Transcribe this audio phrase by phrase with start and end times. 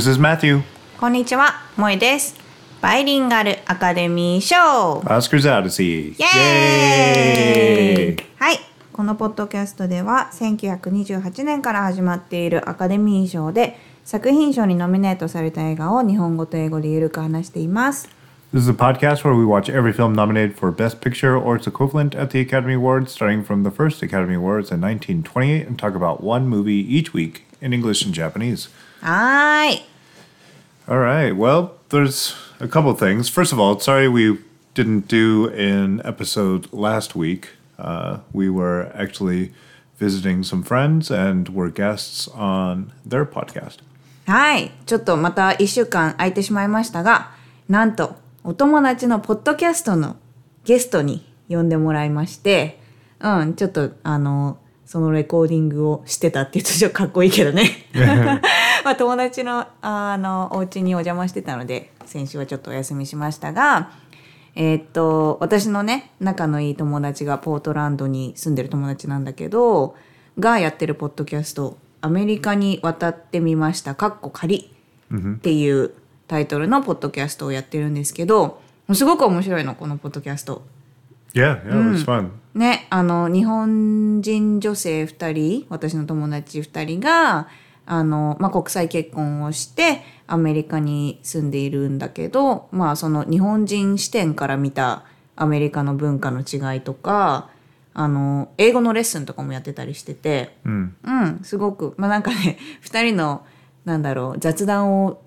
[0.00, 0.62] This is Matthew.
[0.98, 2.34] こんにちは、萌えです。
[2.80, 6.12] バイリンガルアカデミー賞 Oscars Odyssey.
[6.12, 8.56] イエーイはい、
[8.94, 18.08] このポッドキャストでは1928年から始まっているアカデミー賞で作品賞にノミネートされた映画を日本語と英語でゆるく話しています。
[18.54, 22.18] This is a podcast where we watch every film nominated for Best Picture or its equivalent
[22.18, 26.22] at the Academy Awards, starting from the first Academy Awards in 1928, and talk about
[26.22, 28.70] one movie each week in English and Japanese.
[29.02, 29.89] はーい。
[30.89, 31.35] All right.
[31.35, 33.29] Well, there's a couple things.
[33.29, 34.37] First of all, sorry we
[34.75, 37.49] didn't do an episode last week.
[37.79, 39.51] Uh, we were actually
[39.97, 43.79] visiting some friends and were guests on their podcast.
[44.27, 47.31] はい、ちょっとまた1週間空いてしまいましたが、
[47.69, 50.17] なんとお友達のポッドキャストの
[50.63, 52.79] ゲストに呼んでもらいまして、
[53.19, 57.85] うん、ちょっとあの、そのレコーディングをしてたって言うとちょっとかっこいいけどね。
[58.84, 63.90] まあ友達のあのお家にお邪魔してたので、先週はちょっとお休みしましたが、
[64.54, 69.94] えーっと、私のね、仲のいい友達がポートランドに住んでる友達なんだけど、
[70.38, 74.72] がやってるポッドキャスト、アメリカに渡ってみました、かっこ仮
[75.14, 75.92] っていう
[76.26, 78.60] タイトルのポッドキャストをやってるんですけど、
[78.92, 80.62] すごく面白いの、このポッドキャスト。
[81.32, 82.30] Yeah, yeah, it was fun.
[82.54, 87.46] ね、あの、日本人女性2人、私の友達2人が、
[87.90, 95.02] あの、まあ、国際結婚をして、アメリカに住んでいるんだけど、まあ、その日本人視点から見た
[95.34, 97.50] アメリカの文化の違いとか、
[97.92, 103.44] あの、英語のレッスンとかもやってたりしてて、うん、すごく、まあ、なんかね、2人の、
[103.84, 105.20] なんだろう、雑談を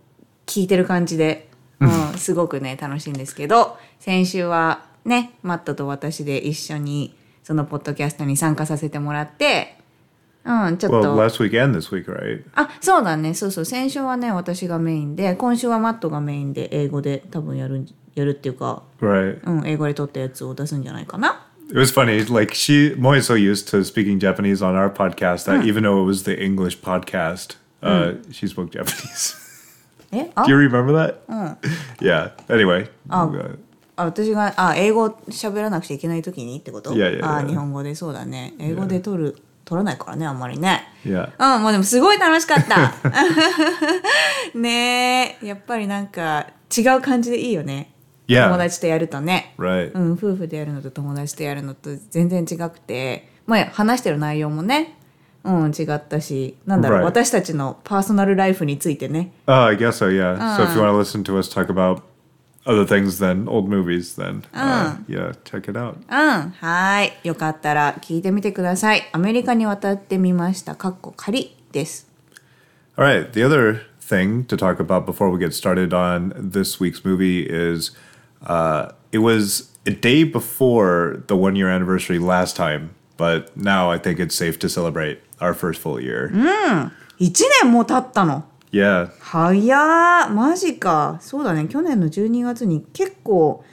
[0.46, 1.50] 聞いてる感じで、
[1.82, 9.83] うん、すごくね、楽しいんですけど、先週はね、マットと私で一緒にそのポッドキャストに参加させてもらって、
[10.46, 12.44] うん、ちょっ Well, と、last week and this week, right?
[12.56, 19.40] あ、そうだね、そうそう、先週はね、私がメインで、今週はマットがメインで英語で多分やるん、やるっていうか、Right.
[19.46, 21.46] うん、英語で撮ったやつを出すんじゃないかな。
[21.70, 22.24] It was funny.
[22.32, 26.04] Like she, Moy is so used to speaking Japanese on our podcast that even though
[26.04, 29.42] it was the English podcast, uh, she spoke Japanese.
[30.12, 31.16] えあ Do you remember that?
[32.00, 32.32] Yeah.
[32.48, 32.90] Anyway.
[33.10, 33.58] uh,
[33.96, 41.32] あ私があ英語喋らなくちゃいけない時にってこといやいやいやあ日本語でそうだね英語で撮る撮らないからねあんまりね yeah.
[41.56, 42.94] うんもうでもすごい楽しかった
[44.58, 47.90] ねえやっぱりなんか違う感じでいいよね
[48.26, 48.46] Yeah.
[48.48, 49.92] 友達とやるとね Right.
[49.94, 54.98] うん夫婦でやるのと友達とやるのと全然違くてまあ話してる内容もね
[55.44, 57.04] うん違ったしなんだろう、Right.
[57.04, 60.08] 私たちのパーソナルライフについてね Uh, I guess so.
[60.10, 60.38] Yeah.
[60.56, 62.02] So if you want to listen to us talk about
[62.69, 65.97] other things than old movies, then uh, yeah, check it out.
[66.09, 67.13] うん、はい。
[67.25, 69.09] よかったら聞いてみてください。
[69.13, 70.77] アメリカに渡ってみました。
[70.77, 72.07] かっこ仮です。
[72.97, 73.33] All right.
[73.33, 77.93] The other thing to talk about before we get started on this week's movie is
[78.47, 83.99] uh, it was a day before the one year anniversary last time, but now I
[83.99, 86.31] think it's safe to celebrate our first full year.
[87.19, 88.45] 1年も経ったの。
[88.74, 89.12] Yeah.
[89.20, 91.20] 早ーマジか。
[91.22, 91.68] そうだね。
[91.68, 93.64] 去年の12月に結構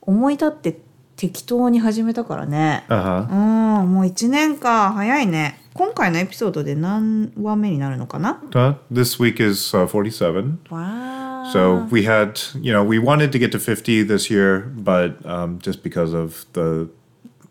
[0.00, 0.80] 思い立って
[1.14, 2.84] 適当に始めたからね。
[2.88, 3.80] Uh huh.
[3.82, 4.92] うん、もう1年か。
[4.92, 5.60] 早いね。
[5.74, 10.58] 今回のエピソードで何話目になるのかな Uh, this week is uh, 47.
[10.70, 11.52] わー。
[11.52, 15.84] So we had, you know, we wanted to get to 50 this year, but um, just
[15.84, 16.90] because of the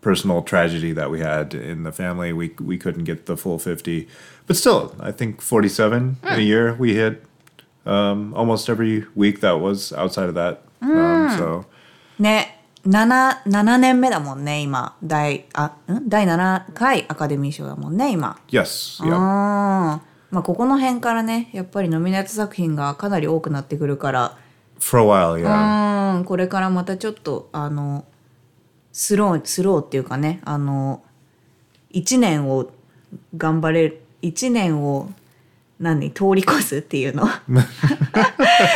[0.02, 4.06] personal tragedy that we had in the family, we we couldn't get the full 50.
[4.46, 7.22] But still, I think 47 in a year we hit
[7.84, 10.62] um, almost every week that was outside of that.
[10.80, 11.64] Um, so
[12.18, 14.96] ね、7、7年目だもんね、今。
[15.02, 16.08] 第、あ、ん？
[16.08, 18.38] 第7回アカデミー賞だもんね、今。
[18.48, 24.38] yes, ーまあここの辺からねやっぱりノミネート作品がかなり多くなってくるから、
[24.78, 26.16] for a while, yeah.
[26.18, 28.04] うんこれからまたちょっとあの
[28.92, 31.02] スロースローっていうかねあの
[31.92, 32.70] 1年を
[33.36, 35.11] 頑張れる1年を
[35.79, 37.27] 何通り越すっていうの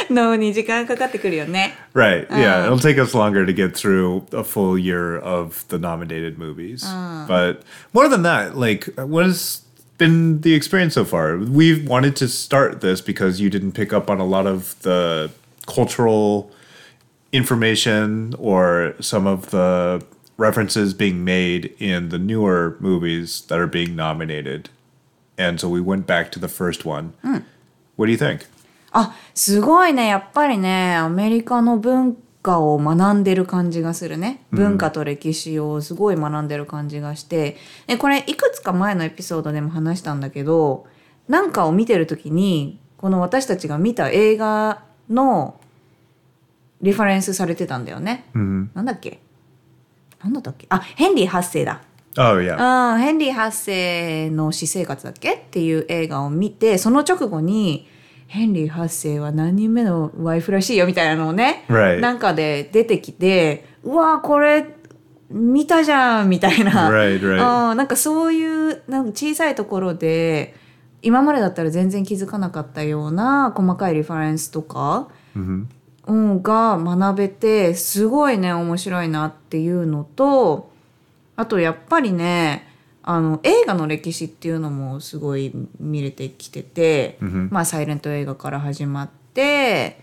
[0.09, 1.75] のに時間かかってくるよね。
[1.93, 2.27] Right.
[2.29, 2.65] Yeah.
[2.65, 6.83] It'll take us longer to get through a full year of the nominated movies.
[7.27, 7.61] But
[7.93, 9.61] more than that, like, what has
[9.99, 11.37] been the experience so far?
[11.37, 15.29] We've wanted to start this because you didn't pick up on a lot of the
[15.67, 16.51] cultural
[17.31, 20.03] information or some of the
[20.37, 24.69] references being made in the newer movies that are being nominated.
[25.40, 27.12] And so we went back to the first one.
[27.96, 28.46] What do you think?
[28.92, 37.56] あすごいねやっぱりねアメリカの文化を学んでる感じがするね文化と歴史をすごい学んでる感じがして、
[37.86, 40.86] でこれいくつか前のエピソードでも話したんだけど
[41.28, 45.60] なんかを見てる時にこの私たちが見た映画の
[46.82, 48.24] リファレンスされてたんだよね。
[48.34, 49.20] なんだっけ？
[50.22, 50.66] なんだったっけ？
[50.70, 51.82] あヘンリー8世だ。
[52.16, 52.94] Oh yeah.
[52.94, 53.50] うんヘンリー8
[54.26, 55.34] 世の私生活だっけ？
[55.34, 57.88] っていう映画を見てその直後に
[58.26, 62.00] ヘンリー8世は何人目のワイフらしいよみたいなのをね、Right.
[62.00, 64.76] なんかで出てきてうわこれ
[65.30, 67.70] 見たじゃんみたいな、Right, right.
[67.70, 70.54] うんなんかそういうなんか小さいところで
[71.02, 75.38] 今までだったら全然気づかなかったような細かいリファレンスとか、う
[76.12, 80.70] ん、が学べてすごいね面白いなっていうのと
[81.40, 82.68] あとやっぱりね
[83.02, 87.16] あの映画の歴史っていうのもすごい見れてきてて、
[87.48, 89.98] まあサイレント映画から始まって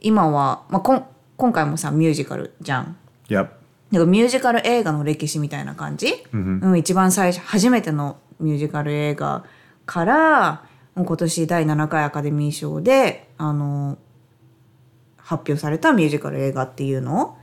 [0.00, 1.06] 今は、まあ、こん
[1.36, 2.96] 今回もさミュージカルじゃん。
[3.28, 3.34] Yep.
[3.34, 3.52] だか
[3.92, 9.44] らミュージカル映画の歴史みたいな感じ、うん、一番最初初めてのミュージカル映画
[9.84, 10.64] から
[10.96, 13.98] 今年第7回アカデミー賞であの
[15.18, 17.36] 発表されたミュージカル映画っていうの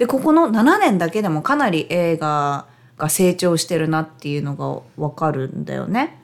[0.00, 2.64] でここの7年だけでもかなり映画
[2.96, 6.16] が成長してるなっていうのが分かるんだよね。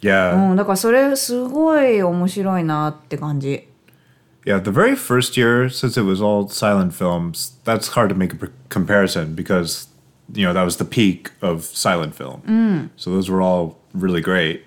[0.00, 0.50] Yeah.
[0.50, 3.66] うん、だからそれすごい面白いなって感じ。
[4.44, 8.50] Yeah, the very first year, since it was all silent films, that's hard to make a
[8.68, 9.88] comparison because,
[10.32, 12.90] you know, that was the peak of silent film.
[12.96, 14.62] So those were all really great.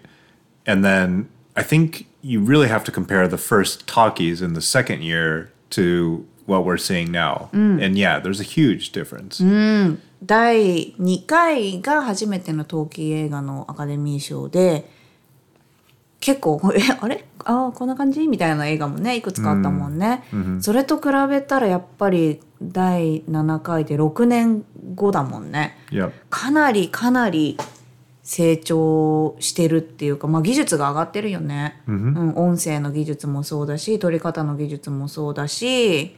[0.67, 5.03] And then I think you really have to compare the first talkies in the second
[5.03, 7.49] year to what we're seeing now.
[7.53, 9.41] And yeah, there's a huge difference.
[10.23, 14.87] 第2回が初めての冬季映画のアカデミー賞で
[16.19, 17.25] 結構 えあれ？
[17.43, 18.27] あーこんな感じ？
[18.27, 20.23] みたいな映画もねいくつかあったもんね、
[20.59, 24.63] それと比べたらやっぱり第7回で6年
[24.93, 25.75] 後だもんね.
[26.29, 27.57] かなりかなり
[28.21, 36.15] 成長してるっていうか、まあ、技術が上がってるよね、うん、音声の技術もそうだし撮り方の技術もそうだし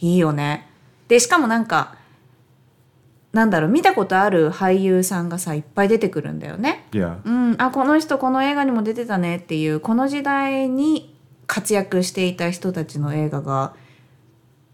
[0.00, 0.68] いいよね
[1.08, 1.96] でしかもなんか
[3.36, 6.86] なんだろう見たことある俳優さんがさいっぱい出てくるんだよね。
[6.90, 7.18] Yeah.
[7.22, 11.14] うん、あこの人この映画にも出てたねっていうこの時代に
[11.46, 13.74] 活躍していた人たちの映画が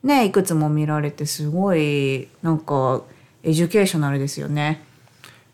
[0.04, 3.02] ねいくつも見られてすごいなんか
[3.42, 4.80] エデュケーショナルですよね。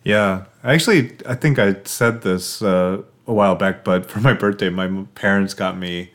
[0.05, 4.71] Yeah, actually, I think I said this uh, a while back, but for my birthday,
[4.71, 6.11] my parents got me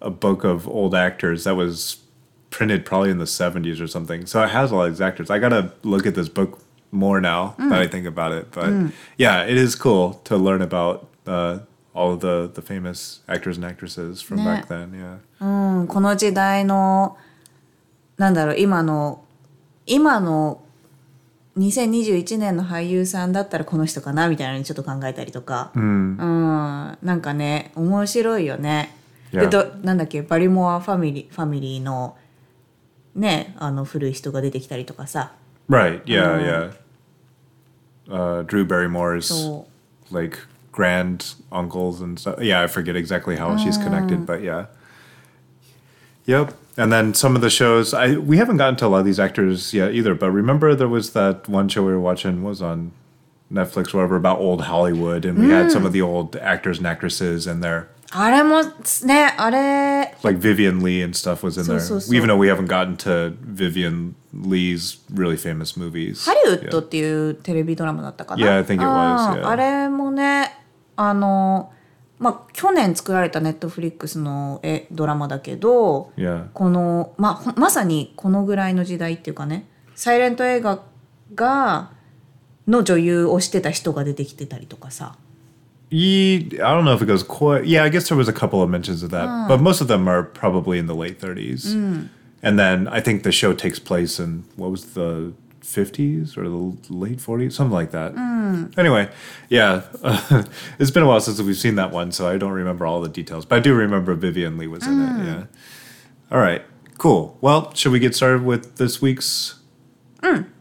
[0.00, 2.05] a book of old actors that was
[2.49, 4.25] printed probably in the 70s or something.
[4.25, 5.29] So it has all these actors.
[5.29, 6.59] I got to look at this book
[6.91, 8.51] more now that I think about it.
[8.51, 11.59] But yeah, it is cool to learn about uh,
[11.93, 14.45] all of the, the famous actors and actresses from Yeah.
[14.45, 14.91] back then.
[14.93, 15.19] Yeah.
[15.39, 17.17] うん、この時代の
[18.17, 19.23] なんだろう今の
[19.87, 20.61] 今の
[21.57, 26.17] 2021年の俳優さんだったらこの人かなみたいなのにちょっと考えたりとか、うん、
[27.01, 28.95] なんかね面白いよね。
[29.31, 29.49] で Yeah.
[29.49, 32.17] どなんだっけバリモアファミリーファミリーの
[33.15, 35.31] ねあの古い人が出てきたりとかさ
[35.69, 36.01] Right.
[36.05, 36.39] Yeah.
[36.41, 36.71] Yeah.
[38.09, 39.67] Uh, Drew Barrymore's そ
[40.11, 40.37] う like
[40.73, 42.41] grand uncles and stuff.
[42.41, 44.65] Yeah, I forget exactly how she's connected, but yeah.
[46.25, 46.53] Yep.
[46.77, 49.19] And then some of the shows I we haven't gotten to a lot of these
[49.19, 52.91] actors yet either, but remember there was that one show we were watching was on
[53.51, 56.87] Netflix or whatever about old Hollywood and we had some of the old actors and
[56.87, 57.89] actresses in there.
[58.12, 58.62] あれも
[59.04, 60.14] ね、あれ。
[60.22, 61.80] Vivian Lee and stuff was in there.
[61.80, 66.24] そうそうそ Even though we haven't gotten to Vivian Lee's really famous movies.
[66.24, 68.64] ハリウッドっていうテレビドラマだったかな？
[69.48, 70.52] あ,、れもね、
[70.94, 71.72] あの、
[72.18, 76.12] まあ、去年作られたネットフリックスのえドラマだけど、
[76.54, 80.80] この、まあ、まさにこのぐらいの時代っていうかね、サイレント映画
[81.34, 81.90] が
[82.68, 85.16] の女優をしてた人が出てきてたりとかさ。
[85.89, 87.65] Ye, I don't know if it goes quite.
[87.65, 90.07] Yeah, I guess there was a couple of mentions of that, but most of them
[90.07, 92.09] are probably in the late 30s.
[92.43, 96.93] And then I think the show takes place in what was the 50s or the
[96.93, 98.13] late 40s, something like that.
[98.77, 99.09] Anyway,
[99.49, 99.83] yeah,
[100.79, 103.09] it's been a while since we've seen that one, so I don't remember all the
[103.09, 105.25] details, but I do remember Vivian Lee was in it.
[105.25, 105.43] Yeah.
[106.31, 106.63] All right,
[106.97, 107.37] cool.
[107.41, 109.57] Well, should we get started with this week's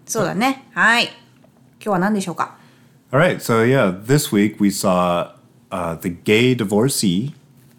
[0.07, 1.13] そうだねはい今
[1.81, 2.59] 日は何でしょうか
[3.16, 5.32] All right, so yeah, this week we saw
[5.72, 7.34] uh, The Gay Divorcee.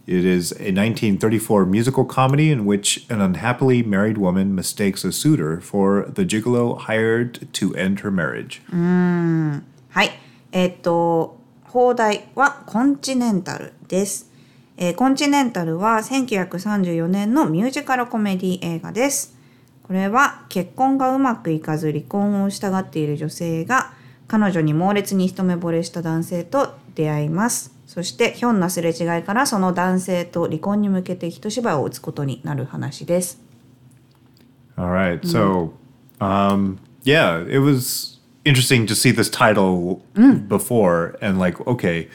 [0.07, 5.61] It is a 1934 musical comedy in which an unhappily married woman mistakes a suitor
[5.61, 8.63] for the gigolo hired to end her marriage.
[9.91, 10.11] はい。
[10.53, 14.31] えっ、と、放題はコンチネンタルです。
[14.79, 19.37] えーコンチネンタルは1934年のミュージカルコメディ映画です。
[19.83, 23.93] これは結婚がうまくいかず離婚をしたがっている女性が
[24.29, 27.75] 彼女に猛烈に一目惚れした男性と出会います。
[27.87, 33.41] そしてひょんなすれ違いからその男性と離婚に向けて一芝居を打つことになる話です。
[34.77, 35.21] All right.
[35.21, 35.73] So,
[36.21, 40.03] um, yeah, it was interesting to see this title
[40.49, 42.09] before and like, okay,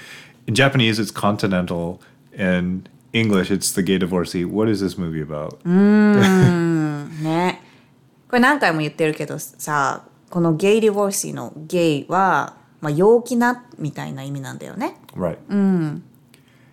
[0.46, 2.00] in Japanese it's Continental,
[2.34, 4.46] in English it's The Gay Divorcee.
[4.46, 5.58] What is this movie about?
[7.24, 7.62] ね
[8.28, 14.97] これ何回も言ってるけどさこのゲイ・ディボーシーのゲイは、まあ、陽気なみたいな意味なんだよね。
[15.15, 15.39] Right.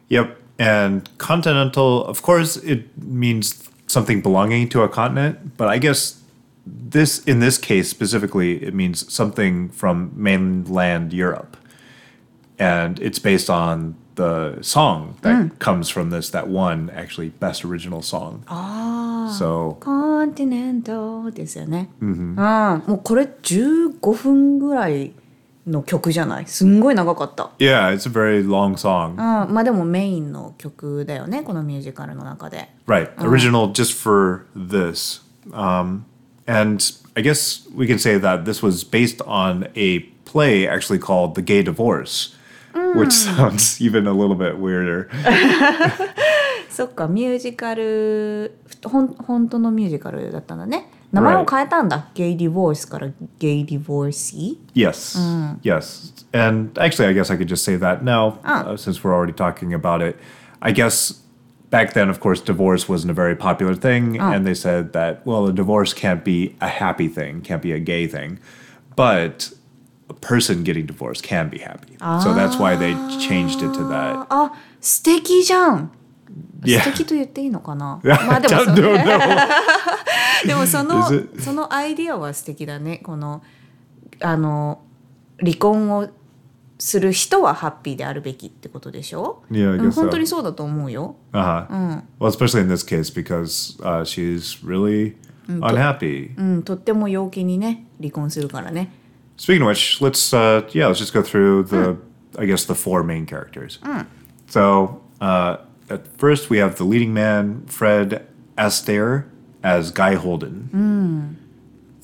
[0.09, 0.37] Yep.
[0.59, 6.21] And continental, of course, it means something belonging to a continent, but I guess
[6.65, 11.57] this, in this case specifically, it means something from mainland Europe.
[12.59, 18.01] And it's based on the song that comes from this, that one actually best original
[18.01, 18.43] song.
[19.37, 21.89] So, コンティネントですよね。
[22.01, 25.13] うん、もうこれ15分ぐらい
[25.65, 27.51] の曲じゃないすんごい長かった。
[27.57, 29.11] yeah, it's a very long song.
[29.11, 29.17] うん、
[29.53, 32.69] まあでもメインの曲だよねこのミュージカルの中で。
[32.87, 33.13] Right.
[33.15, 35.21] Original just for this.
[35.51, 36.05] Um,
[36.47, 36.83] and
[37.15, 41.41] I guess we can say that this was based on a play actually called The
[41.41, 42.35] Gay Divorce,
[42.96, 43.36] which hmm.
[43.36, 45.08] sounds even a little bit weirder.
[46.70, 50.88] そっかミュージカルほん本当のミュージカルだったんだね。
[51.10, 52.08] 名前を変えたんだ。
[52.14, 54.58] Gay divorce から gay divorcee.
[54.74, 55.18] Yes.
[55.62, 56.12] Yes.
[56.32, 58.72] And actually, I guess I could just say that now, ah.
[58.72, 60.18] uh, since we're already talking about it.
[60.60, 61.22] I guess
[61.70, 64.32] back then, of course, divorce wasn't a very popular thing, ah.
[64.32, 67.80] and they said that well, a divorce can't be a happy thing, can't be a
[67.80, 68.38] gay thing,
[68.94, 69.50] but
[70.08, 71.96] a person getting divorced can be happy.
[72.22, 74.26] So that's why they changed it to that.
[74.30, 75.90] あ素敵じゃん
[76.64, 76.80] Yeah.
[76.82, 79.48] 素敵と言っていいのかなまあでもそ know.
[80.46, 81.04] でもその?
[81.38, 83.42] そのアイディアは素敵だねこの
[84.20, 84.80] あの
[85.40, 86.08] 離婚を
[86.80, 90.20] する人はハッピーであるべきってことでしょ Yeah, I うん guess 本当 so.
[90.20, 92.02] にそうだと思うよ Uh-huh.
[92.18, 95.14] Well, especially in this case because uh, she's really
[95.48, 96.34] unhappy.
[96.36, 98.90] うんとっても陽気にね離婚するからね
[99.37, 101.97] Speaking of which, let's uh, yeah, let's just go through the
[102.37, 103.79] I guess the four main characters.
[104.47, 105.57] So uh,
[105.89, 109.25] at first we have the leading man, Fred Astaire,
[109.63, 111.37] as Guy Holden.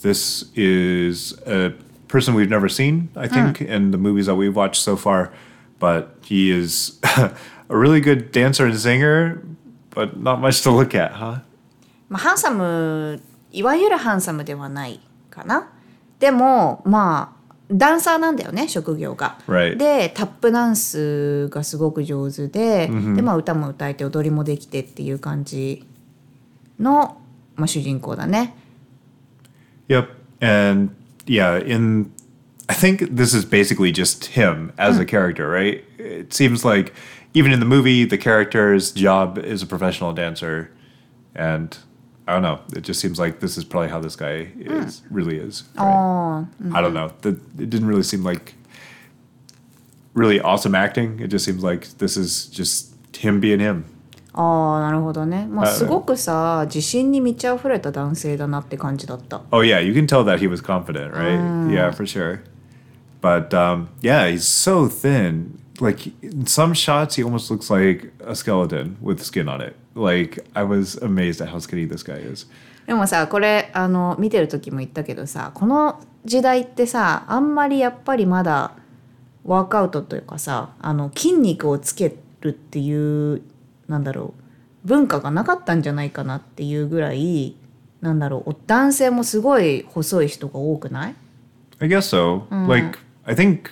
[0.02, 1.74] This is a
[2.08, 5.32] person we've never seen, I think, in the movies that we've watched so far.
[5.80, 7.34] But he is a
[7.70, 9.42] really good dancer and singer,
[9.92, 11.42] but not much to look at, huh?
[12.10, 13.22] まあハンサム
[13.52, 15.70] いわゆるハンサムではないかな
[16.25, 19.37] でもまあダンサーなんだよね職業が。
[19.77, 25.87] でタップダンスがすごく上手で,、でまあ、歌も歌えて踊りもできてっていう感じ
[26.81, 27.21] の、
[27.57, 28.55] まあ、主人公だね。
[29.89, 30.09] Yep.
[30.41, 30.95] And
[31.27, 32.11] yeah, in
[32.69, 35.85] I think this is basically just him as a character, right?
[35.99, 36.95] It seems like
[37.35, 40.71] even in the movie, the character's job is a professional dancer.
[41.35, 41.77] And
[42.28, 42.60] I don't know.
[42.76, 45.64] It just seems like this is probably how this guy is really is.
[45.78, 46.46] right?
[46.74, 47.12] I don't know.
[47.22, 48.54] The, it didn't really seem like
[50.14, 51.20] really awesome acting.
[51.20, 53.86] It just seems like this is just him being him.
[54.34, 55.48] ああなるほどね。
[55.48, 59.42] まあ、あすごくさ自信に満ち溢れた男性だなって感じだった。
[59.52, 61.74] Oh yeah, you can tell that he was confident, right?
[61.74, 62.42] Yeah, for sure.
[63.22, 65.58] But um, yeah, he's so thin.
[65.82, 69.76] Like in some shots, he almost looks like a skeleton with skin on it.
[69.95, 72.47] Like I was amazed at how skinny this guy is.
[72.87, 78.73] でもさこれあの見てる時も言ったけどさこの時代ってさあんまりやっぱりまだ
[79.45, 83.43] ワークアウトというかさあの筋肉をつけるっていう
[83.89, 84.35] なんだろ
[84.85, 87.57] う文化がなかったんじゃないかなっていうぐらい
[88.03, 91.15] なんだろう男性もすごい細い人が多くない
[91.79, 92.43] ？I guess so.
[92.69, 93.71] Like I think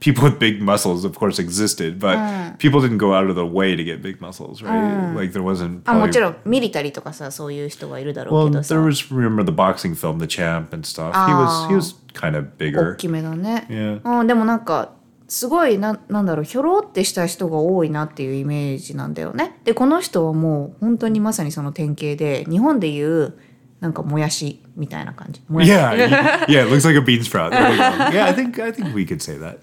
[0.00, 3.76] people with big muscles, of course, existed, but people didn't go out of the way
[3.76, 5.14] to get big muscles, right?
[5.14, 5.80] Like there wasn't.
[5.84, 11.12] あも probably- ちろんミリタリーとかさそういう人がいるだろ Well, うけどさ there was remember the boxing film, The Champ, and stuff.
[11.12, 12.96] He was he was kind of 大 bigger.
[12.96, 14.00] きめだね、Yeah.
[14.20, 14.92] うん、でもなんか
[15.28, 19.58] すごいななんだろうひょろってした人が多いなっていうイメージなんだよね。
[19.64, 23.34] でこの人はもう本当にまさにその典型で日本でいう
[23.79, 25.41] なんかもやしみたいな感じ。
[25.49, 27.51] もやし Yeah, y- yeah, it looks like a bean sprout.
[27.51, 27.83] There we go.
[28.13, 29.57] Yeah, I think I think we could say that.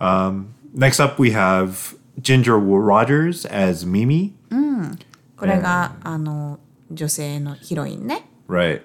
[0.00, 4.32] Um, next up, we have Ginger Rogers as Mimi.
[5.38, 6.58] これがあの
[6.90, 8.24] 女性のヒロインね。
[8.48, 8.80] Right.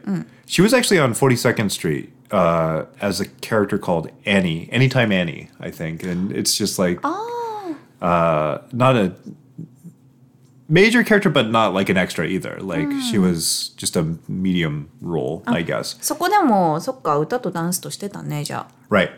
[0.48, 5.70] She was actually on 42nd Street uh, as a character called Annie, Anytime Annie, I
[5.72, 7.00] think, and it's just like
[8.02, 9.14] uh, not a
[10.70, 12.58] major character, but not like an extra either.
[12.62, 15.98] Like she was just a medium role, I guess.
[16.02, 19.12] そこでもそっか歌とダンスとしてたねじゃあ Right.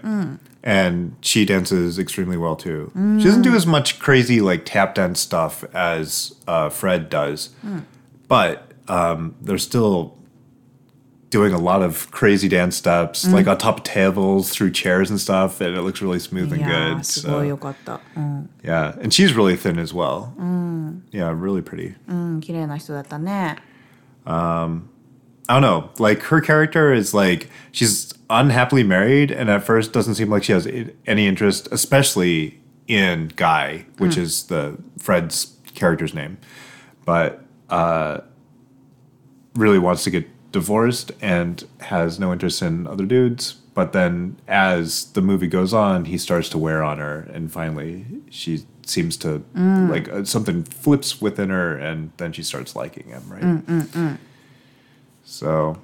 [0.64, 2.92] And she dances extremely well too.
[3.20, 7.50] She doesn't do as much crazy like tap dance stuff as uh, Fred does,
[8.28, 10.16] but um, they're still
[11.31, 13.33] doing a lot of crazy dance steps, mm.
[13.33, 16.65] like on top of tables, through chairs and stuff, and it looks really smooth and
[16.65, 17.07] good.
[17.07, 17.37] So.
[18.63, 20.35] Yeah, and she's really thin as well.
[20.39, 21.03] Mm.
[21.11, 21.95] Yeah, really pretty.
[24.27, 24.89] Um,
[25.49, 25.91] I don't know.
[25.99, 30.53] Like her character is like she's unhappily married, and at first doesn't seem like she
[30.53, 30.67] has
[31.07, 34.19] any interest, especially in Guy, which mm.
[34.19, 36.39] is the Fred's character's name,
[37.05, 38.21] but uh,
[39.55, 43.55] really wants to get divorced and has no interest in other dudes.
[43.75, 48.07] But then, as the movie goes on, he starts to wear on her, and finally,
[48.29, 49.45] she seems to
[49.89, 53.43] like uh, something flips within her, and then she starts liking him, right?
[55.25, 55.79] So,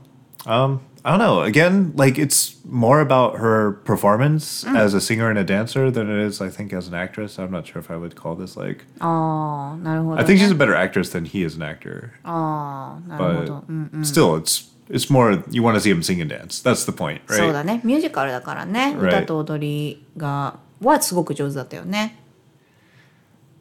[0.47, 1.42] um, I don't know.
[1.44, 6.20] Again, like it's more about her performance as a singer and a dancer than it
[6.26, 7.40] is, I think, as an actress.
[7.40, 8.86] I'm not sure if I would call this like.
[9.00, 13.90] ああなるほど、ね、 I think she's a better actress than he is an actor, ああなるほ but ど、うん、
[14.02, 16.62] still, it's it's more you want to see him sing and dance.
[16.62, 17.54] That's the point, そう right?
[17.54, 19.08] だねミュージカルだからね Right.
[19.08, 22.18] 歌と踊りがはすごく上手だったよね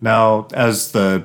[0.02, 1.24] Now, as the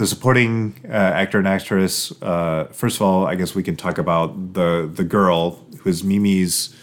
[0.00, 2.10] the supporting uh, actor and actress.
[2.22, 6.02] Uh, first of all, I guess we can talk about the the girl who is
[6.02, 6.74] Mimi's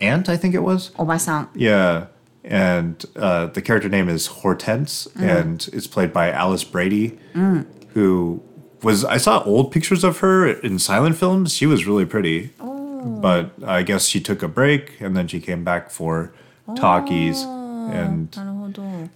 [0.00, 0.28] aunt.
[0.28, 0.90] I think it was.
[0.90, 1.48] Obasan.
[1.56, 2.06] Yeah,
[2.44, 5.22] and uh, the character name is Hortense, mm.
[5.22, 7.66] and it's played by Alice Brady, mm.
[7.94, 8.40] who
[8.84, 11.52] was I saw old pictures of her in silent films.
[11.52, 13.18] She was really pretty, oh.
[13.20, 16.32] but I guess she took a break and then she came back for
[16.76, 17.90] talkies, oh.
[17.90, 18.38] and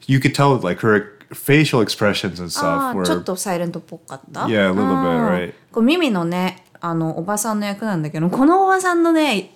[0.09, 4.73] you could tell like her facial expressions and あ stuff あちょっ were とサイレントっぽかった Yeah, a
[4.73, 5.55] little bit, right.
[5.73, 9.51] これミミのねあのおばさんの役なんだけどこのおばさんのね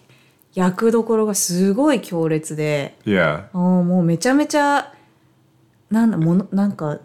[0.55, 3.45] 役どころがすごい強烈で yeah.
[3.53, 4.93] あーもうめちゃめちゃ
[5.91, 6.99] なんだものなんか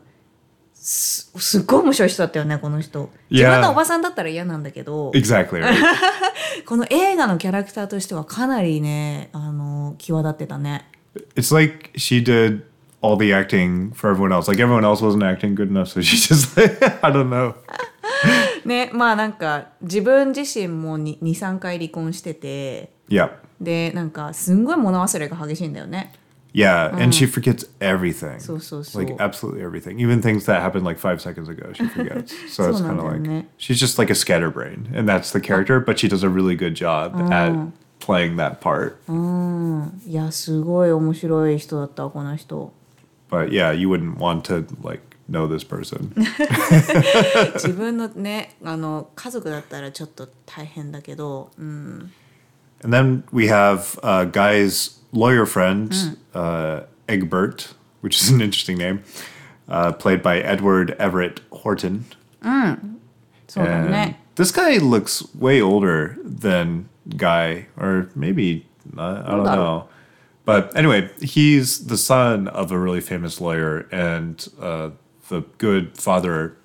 [0.74, 5.62] すすっごい面白い人だったよねこの人自分のおばさんだったら嫌なんだけど Exactly.
[5.64, 5.74] Right.
[6.66, 10.90] この映画のキャラクターとしてはかなりねあの際立ってたね
[11.36, 12.62] it's like she did
[13.03, 14.49] all the acting for everyone else.
[14.49, 17.55] Like everyone else wasn't acting good enough, so she just like I don't know.
[18.65, 23.31] ねまあなんか自分自身も23回離婚してて Yeah.
[23.61, 26.13] でなんかすんごい物忘れが激しいんだよね
[26.53, 28.41] Yeah, and she forgets everything.
[28.41, 28.99] So, so, so.
[28.99, 30.01] Like absolutely everything.
[30.01, 32.35] Even things that happened like five seconds ago, she forgets.
[32.53, 33.45] So it's So kind of like 난데.
[33.57, 35.79] she's just like a scatterbrain, and that's the character.
[35.79, 37.55] But she does a really good job at
[38.01, 38.97] playing that part.
[40.09, 42.73] いやすごい面白い人だったこの人
[43.35, 46.13] But yeah, you wouldn't want to like know this person.
[47.55, 52.13] 自分のねあの家族だったらちょっと大変だけど、うん、
[52.83, 55.93] And then we have uh, Guy's lawyer friend,
[56.35, 59.03] uh, Egbert, which is an interesting name,
[59.69, 62.05] uh, played by Edward Everett Horton.
[63.47, 69.41] そうだ And ね this guy looks way older than Guy, or maybe not, I don't
[69.41, 69.57] Older.
[69.57, 69.89] know.
[70.45, 74.91] But anyway, he's the son of a really famous lawyer, and uh,
[75.29, 76.57] the good father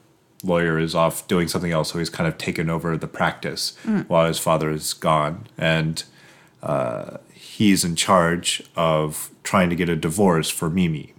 [0.43, 3.75] lawyer is off doing something else, so he's kind of taken over the practice
[4.07, 6.03] while his father is gone, and
[6.63, 11.13] uh, he's in charge of trying to get a divorce for Mimi.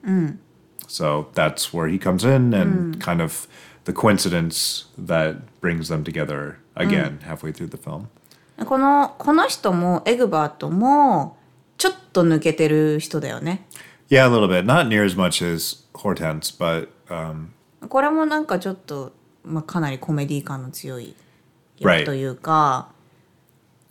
[0.89, 3.47] So that's where he comes in, and kind of
[3.85, 8.09] the coincidence that brings them together again halfway through the film.
[8.65, 11.37] このこの人もエグバートも
[11.82, 13.66] ちょっと抜けてる人だよね
[14.08, 14.66] Yeah, a little bit.
[14.66, 17.48] Not near as much as Hortense, but um,
[17.88, 19.14] これもなんかちょっと、
[19.44, 21.16] まあ、かなりコメディ感の強い
[21.80, 22.02] Right.
[22.02, 22.90] 役というか、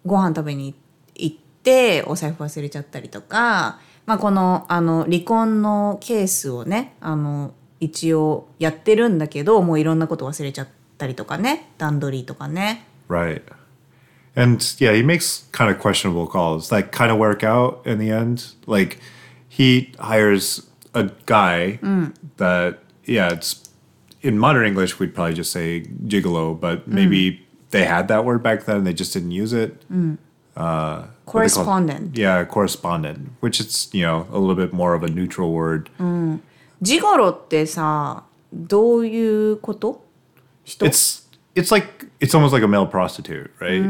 [0.07, 0.77] ご飯食べに
[1.17, 13.43] 行ってお財布忘れちゃったりとか、まあ、このあの離婚のケースをねあの一応やってるんだけどもういろんなこと忘れちゃったりとかね段取りとかね right.
[14.36, 18.12] And yeah, he makes kind of questionable calls that kind of work out in the
[18.12, 18.54] end.
[18.68, 19.00] Like
[19.48, 21.80] he hires a guy
[22.38, 23.70] that, yeah, it's
[24.22, 28.66] in modern English, we'd probably just say gigolo, but maybe they had that word back
[28.66, 28.84] then.
[28.84, 29.82] They just didn't use it.
[29.90, 29.96] Uh,
[30.56, 32.18] what they call- Correspondent.
[32.18, 35.90] Yeah, correspondent, which it's, you know, a little bit more of a neutral word.
[36.82, 38.24] ジゴロってさ
[38.54, 40.04] どういうこと
[40.66, 41.19] 人 It's
[41.56, 43.82] it's like it's almost like a male prostitute, right?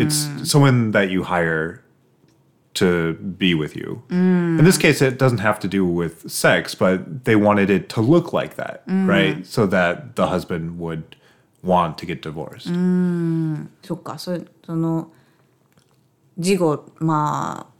[0.00, 1.82] It's someone that you hire
[2.74, 4.02] to be with you.
[4.08, 8.00] In this case, it doesn't have to do with sex, but they wanted it to
[8.00, 9.44] look like that, right?
[9.46, 11.16] So that the husband would
[11.62, 12.68] want to get divorced.
[13.82, 15.12] そっかそその
[16.38, 17.72] ジゴまあ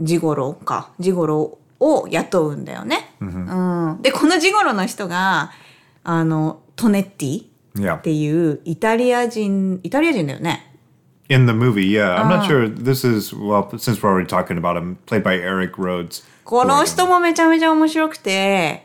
[0.00, 3.14] ジゴロかジゴロを雇うんだよね。
[3.20, 5.52] うん、でこのジゴロの人が
[6.02, 7.47] あのトネッティ Yeah.
[7.87, 10.65] っていうイタリア人イタリア人だよね。
[11.31, 12.15] In the movie, yeah.
[12.19, 12.67] I'm not sure.
[12.67, 16.23] This is, well, since we're already talking about him, played by Eric Rhodes.
[16.43, 18.81] この人もめちゃめちゃ面白くて.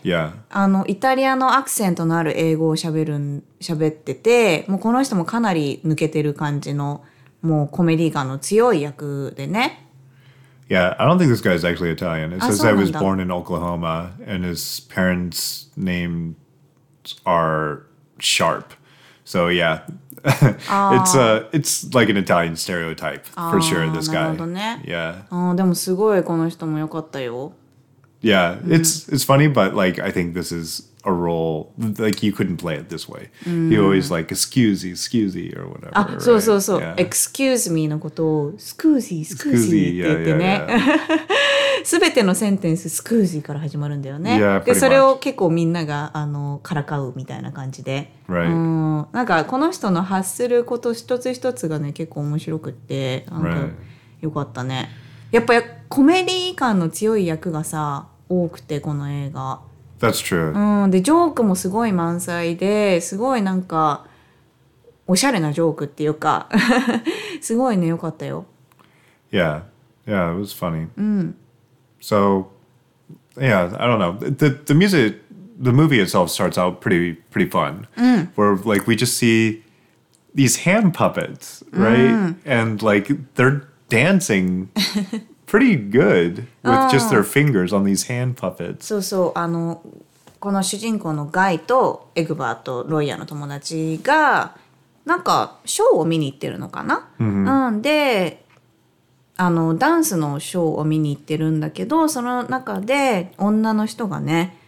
[0.50, 7.02] あのイタリアのアクセントのある英語を喋るん喋っててもうこの人もかなり抜けてる感じの
[7.40, 9.80] もうコメディ感の強い役でね。
[10.68, 12.32] Yeah, I don't think this guy is actually Italian.
[12.34, 16.34] It Ah, says he was born in Oklahoma and his parents' names
[17.24, 17.86] are
[18.18, 18.74] Sharp.
[19.25, 19.81] So yeah,
[20.23, 23.87] it's uh it's like an Italian stereotype for sure.
[23.91, 24.23] This な guy.
[24.23, 24.81] るほどね。
[24.85, 27.53] Yeah, あーでもすごいこの人も良かったよ。
[28.24, 28.58] Yeah.
[28.66, 32.76] It's it's funny, but like I think this is a role like you couldn't play
[32.76, 33.28] it this way.
[33.44, 35.90] He always like excuse excuse or whatever.
[35.92, 36.20] あ、right?
[36.20, 36.80] そうそうそう。
[36.80, 36.94] Yeah.
[36.96, 41.84] excuse me のことをスクージー、スクージーって言って yeah, ね yeah,。
[41.84, 44.38] すべてのセンテンススクージーから始まるんだよね。
[44.42, 48.10] Yeah, で、それを結構みんながあのからかうみたいな感じで。
[48.28, 48.46] Right.
[48.46, 49.06] うん。
[49.12, 53.72] なんかこの人の発すること一つ一つがね結構面白くって、なんか Right.
[54.22, 54.88] よかったね。
[55.30, 55.54] やっぱ
[55.88, 59.60] コメディ感の強い役がさ多くてこの映画。
[60.00, 60.52] That's true.
[60.84, 64.06] うん、でジョークもすごい満載ですごいなんか
[65.06, 66.48] おしゃれなジョークっていうか
[67.40, 68.46] すごいねよかったよ。
[69.30, 69.62] Yeah,
[70.06, 70.88] yeah, it was funny.
[72.00, 72.48] So,
[73.36, 74.16] yeah, I don't know.
[74.18, 75.22] The the music,
[75.58, 77.86] the movie itself starts out pretty pretty fun.
[78.36, 79.64] Where like we just see
[80.34, 82.34] these hand puppets, right?
[82.44, 84.70] And like they're dancing
[85.54, 88.84] pretty good with just their fingers on these hand puppets.
[88.84, 89.82] そうそうあの
[90.40, 94.56] この主人公のガイとエグバーとロイヤーの友達が
[95.04, 97.24] なんかショーを見に行ってるのかな、う
[97.70, 98.44] ん、で
[99.36, 104.58] あのダンスのショーを見に行ってるんだけどその中で女の人がね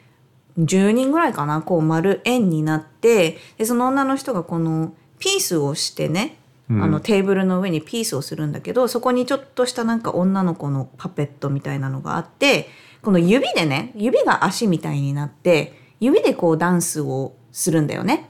[0.59, 1.61] 10人ぐらいかな？
[1.62, 12.68] こう丸円になってでその女の人がこのピースをしてね、あのテーブルの上にピースをするんだけどそこにちょっとしたなんか女の子のパペットみたいなのがあって
[13.02, 18.29] この指でね指が足みたいになって指でこうダンスをするんだよね。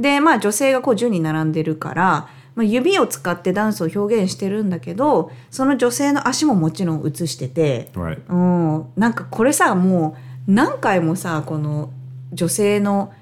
[0.00, 7.90] でまあ女性がこう順に並んでるから、まあ、指を使ってダンスを表現してるんだけどその女性の足ももちろん映してて。
[7.94, 8.20] Right.
[8.28, 10.16] うん、なんかこれさも
[10.48, 11.90] う何回もさこの
[12.32, 13.12] 女性の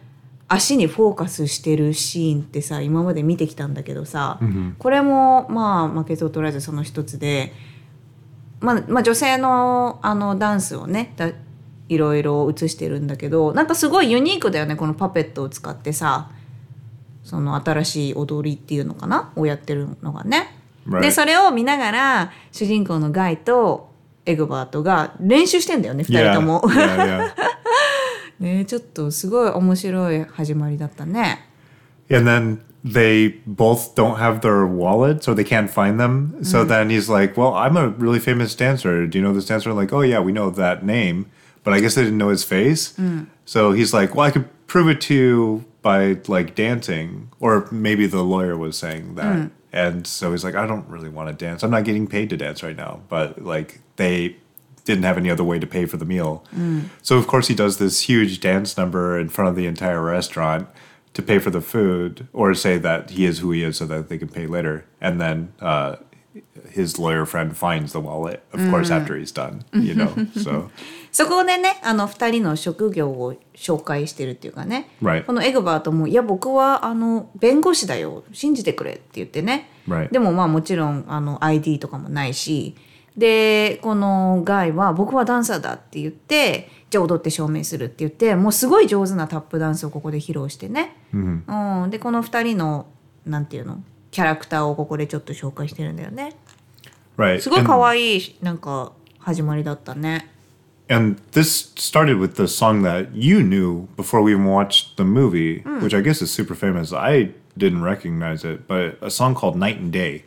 [0.52, 4.38] 足にフォーカスしてるシーンってさ今まで見てきたんだけどさ、
[4.78, 7.52] これもまあ負けず劣らずその一つで、
[8.60, 11.30] まあ、まあ女性のあのダンスをねだ
[11.88, 16.30] いろいろ映してるんだけどなんかすごいユニークだよねこのパペットを使ってさ
[17.24, 20.58] その新しい踊りっていうのかなをやってるのがね。
[20.86, 21.00] Right.
[21.00, 23.90] でそれを見ながら主人公のガイと
[24.26, 26.60] エグバートが練習してんだよね2 Yeah, 人とも。
[26.62, 27.34] yeah, yeah.
[28.41, 31.39] ねちょっとすごい面白い始まりだったね。
[32.09, 36.37] And then they both don't have their wallets or they can't find them.
[36.43, 39.05] So then he's like, Well, I'm a really famous dancer.
[39.07, 39.73] Do you know this dancer?
[39.73, 41.25] Like, oh, yeah, we know that name.
[41.63, 42.93] But I guess they didn't know his face.
[43.45, 47.29] So he's like, Well, I could prove it to you by like dancing.
[47.41, 49.51] Or maybe the lawyer was saying that.
[49.73, 51.63] And so he's like, I don't really want to dance.
[51.63, 53.01] I'm not getting paid to dance right now.
[53.09, 54.37] But like, they
[54.85, 56.43] didn't have any other way to pay for the meal.
[57.01, 60.67] So of course he does this huge dance number in front of the entire restaurant
[61.13, 64.07] to pay for the food or say that he is who he is so that
[64.07, 64.85] they can pay later.
[65.01, 65.97] And then uh,
[66.69, 70.13] his lawyer friend finds the wallet, of course, after he's done, you know.
[70.35, 70.69] So
[71.11, 75.25] そこでねあの2人の職業を紹介してるっていうかね、 Right.
[75.25, 80.11] このエグバートも「いや僕はあの弁護士だよ信じてくれ」って言ってね、 Right.
[80.11, 82.75] でもまあもちろんあの ID とかもないし
[83.16, 92.86] でこのガイは「僕はダンサーだ」って言ってじゃあ踊って証明するって言ってもうすごい上手なタップダンスをここで披露してね、うん、でこの2人の
[93.26, 96.34] なんていうのキャラクターをここでちょっと紹介してるんだよね
[97.16, 97.40] right.
[97.40, 100.28] すごい可愛いなんか始まりだったね
[100.88, 105.62] And this started with the song that you knew before we even watched the movie,
[105.80, 106.92] which I guess is super famous.
[106.92, 110.24] I didn't recognize it, but a song called Night and Day.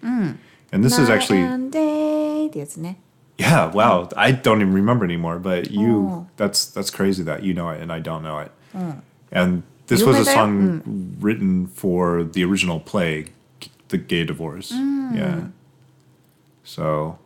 [0.74, 2.98] And this is actually, なんでってやつね
[3.38, 4.08] yeah, wow.
[4.16, 6.26] I don't even remember anymore, but you, Oh.
[6.36, 8.52] that's that's crazy that you know it and I don't know it.
[9.32, 10.34] And this You was a were there?
[10.34, 13.26] song written for the original play,
[13.88, 14.70] The Gay Divorce.
[14.72, 15.48] Yeah.
[16.64, 17.18] So,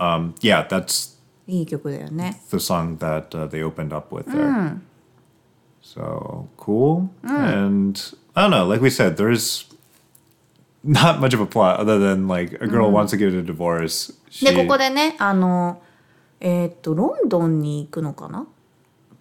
[0.00, 1.14] um, yeah, that's
[1.48, 4.80] いい曲だよね the song that uh, they opened up with there.
[5.80, 7.10] So cool.
[7.22, 7.96] And
[8.34, 9.66] I don't know, like we said, there's
[10.83, 14.13] not much of a plot other than like a girl wants to get a divorce.
[14.29, 15.81] She, でここでねあの
[16.39, 18.47] えーっとロンドンに行くのかな？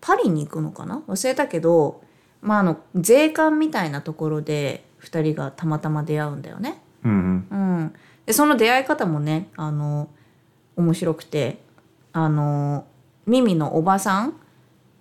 [0.01, 1.03] パリに行くのかな？
[1.07, 2.01] 忘れたけど
[2.40, 6.81] まああの税関みたいなところで2人がたまたま出会うんだよね。
[7.05, 7.42] Mhm.
[7.51, 7.94] うん、
[8.27, 10.09] でその出会い方もねあの
[10.77, 11.59] 面白くて
[12.12, 12.87] あの
[13.27, 14.39] ミミのおばさん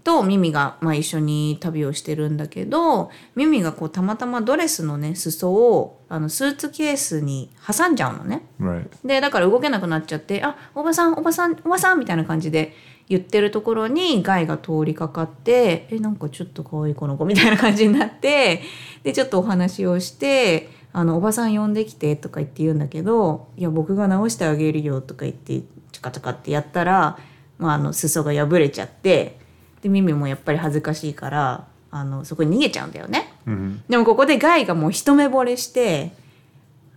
[0.10, 8.42] とミミが、まあ、一緒に旅をしてるんだけどミミがこうたまたまドレスのね裾をあのスーツケースに挟んじゃうのね。
[8.60, 8.90] Right.
[9.06, 12.76] でだから動けなくなっちゃって「あおばさんおばさんおばさん」みたいな感じで
[13.08, 18.64] 言ってるところにガイが通りかかって「えなんかちょっと可愛いこの子」みたいな感じになって
[19.04, 27.20] でちょっとお話をして「あのおばさん呼んできて」とか言って言うんだけど「いや僕が直してあげるよ」とか言ってチカチカってやったら、
[27.60, 29.39] まあ、あの裾が破れちゃって
[29.82, 33.34] でミミもやっぱり恥ずかしいからあのそこに逃げちゃうんだよね。
[33.48, 33.80] Mhm.
[33.90, 36.12] でもここでガイがもう一目惚れして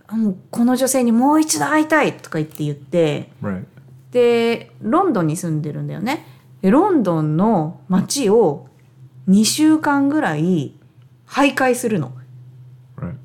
[0.07, 3.29] あもうこの女性にもう一度会いたいとか言って言って.
[4.11, 6.23] でロンドンに住んでるんだよね
[6.61, 8.67] でロンドンの街を
[9.27, 10.73] 2週間ぐらい
[11.27, 12.11] 徘徊するの.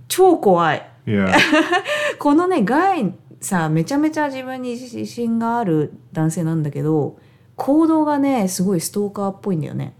[0.08, 0.88] 超怖い.
[2.18, 7.18] このねガイさめちゃめちゃ自分に自信がある男性なんだけど
[7.58, 9.94] 行動がねすごいストーカーっぽいんだよね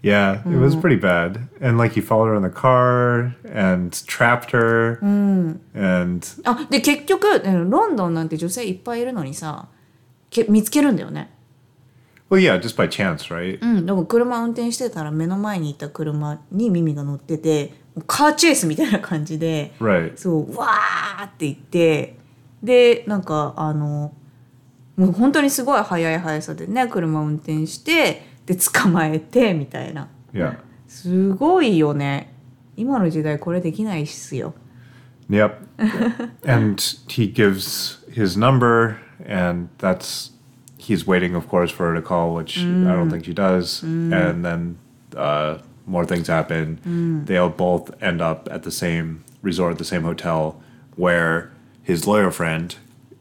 [0.00, 1.48] Yeah, it was pretty bad.
[1.60, 5.00] And like he followed her in the car and trapped her.
[5.02, 9.66] And あで結局うんロンドンなんて女性いっぱいいるのにさ
[10.30, 11.34] け見つけるんだよね
[12.30, 13.58] well, yeah, just by chance, right?
[13.60, 17.72] うん、でも車運転してたら目の前にいた車にミミが乗ってて
[18.06, 20.16] カーチェイスみたいな感じで Right.
[20.16, 22.18] そうわーって言って
[22.62, 24.12] でなんかあの
[24.97, 30.57] もう本当にすごい速い速さでね車運転してで捕まえてみたいな Yeah.
[30.87, 32.33] すごいよね
[32.75, 34.53] 今の時代これできないっすよ
[35.29, 35.55] Yep.
[36.45, 40.31] and he gives his number, and that's
[40.77, 43.81] he's waiting, of course, for her to call, which I don't think she does.
[43.83, 44.77] And then
[45.15, 47.23] uh, more things happen.
[47.25, 50.61] They'll both end up at the same resort, the same hotel,
[50.97, 52.75] where his lawyer friend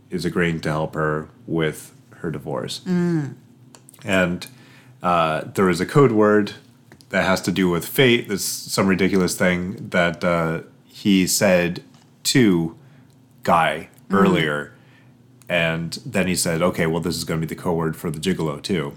[0.10, 2.82] is agreeing to help her with her divorce.
[4.04, 4.48] And
[5.04, 6.54] uh, there is a code word
[7.10, 8.28] that has to do with fate.
[8.28, 11.84] That's some ridiculous thing that uh, he said
[12.24, 12.76] to
[13.44, 14.74] Guy earlier,
[15.48, 18.12] and then he said, "Okay, well, this is going to be the code word for
[18.12, 18.94] the gigolo too."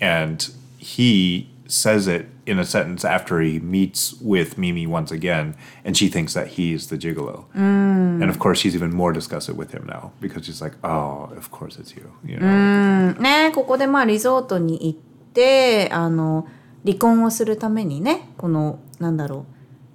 [0.00, 5.96] And he says it in a sentence after he meets with Mimi once again, and
[5.96, 7.44] she thinks that he's the gigolo.
[7.54, 11.50] And of course, she's even more disgusted with him now because she's like, "Oh, of
[11.50, 13.14] course it's you." You know.
[13.20, 14.98] ねここでまあリゾートに行っ
[15.32, 16.46] てあの
[16.84, 19.46] 離婚をするためにねこのなんだろ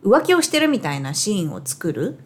[0.04, 2.20] う浮気をしてるみたいなシーンを作る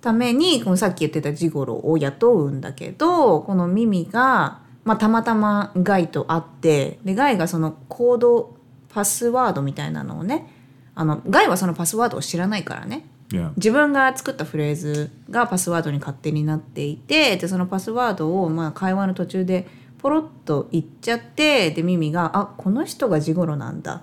[0.00, 8.57] ためにこのさっき言ってたジゴロを雇うんだけどこのミミが、まあ、たまたまガイと会ってでガイがそのコード
[8.98, 10.52] パスワードみたいなのをね
[10.96, 13.06] あのガイはそのパスワードを知らないからね。
[13.28, 13.52] Yeah.
[13.56, 23.96] 自分が作ったフレーズがパスワードに勝手になっていてでそのパスワードをまあ会話の途中でポロッと言っちゃってでミミが「あこの人がジゴロなんだ」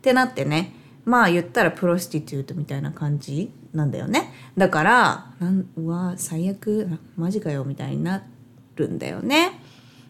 [0.00, 0.74] てなってね。
[1.04, 4.32] まあ言ったらプロスティテュートみたいな感じなんだよね。
[4.56, 8.24] だからなんうわ最悪あマジかよみたいにな
[8.76, 9.60] るんだよね。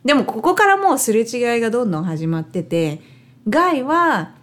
[0.04, 3.00] でもここからもうすれ違いがどんどん始まってて
[3.48, 4.34] ガイは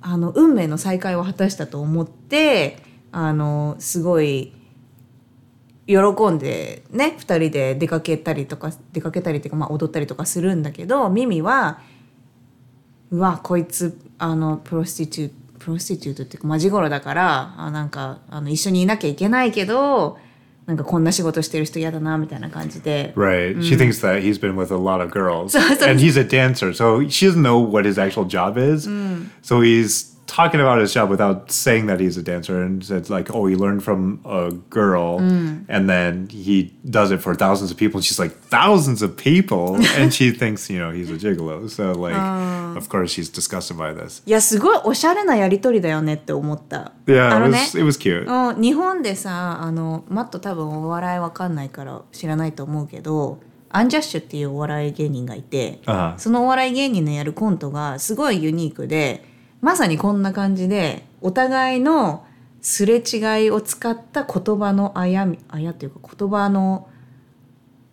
[0.00, 2.78] あの運命の再会を果たしたと思って
[3.12, 4.52] あのすごい
[5.86, 5.96] 喜
[6.30, 11.80] んでね2人で出かけたりとか出かけたりっていうか、まあ、踊ったりとかするんだけどミミは
[13.10, 20.18] うわこいつあの prostitute prostitute っていうかまあジゴロだからあなんかあの一緒にいなきゃいけないけど
[20.67, 23.57] なんかこんな仕事してる人嫌だなみたいな感じで Right.
[23.61, 25.55] She thinks that he's been with a lot of girls.
[25.83, 26.73] and he's a dancer.
[26.73, 28.87] So she doesn't know what his actual job is.
[29.41, 33.29] So he's talking about his job without saying that he's a dancer and said like,
[33.35, 37.97] oh, he learned from a girl and then he does it for thousands of people.
[37.97, 39.75] And she's like, thousands of people.
[39.97, 41.69] and she thinks, you know, he's a gigolo.
[41.69, 42.15] So like,
[42.77, 44.23] of course she's disgusted by this.
[44.25, 46.93] いやすごいおしゃれなやり取りだよねって思った。
[47.05, 48.25] Yeah, あ it のね was, it was cute.
[48.25, 59.25] うん、日本でさあのマット多分お笑いわかんないから知らないと思うけどアンジャッシュっていうお笑い芸人がいて、ああそのお笑い芸人のやるコントがすごいユニークで
[59.66, 62.24] まさにこんな感じでお互いの
[62.60, 66.88] すれ違いを使った言葉のあやみあやっていうか言葉の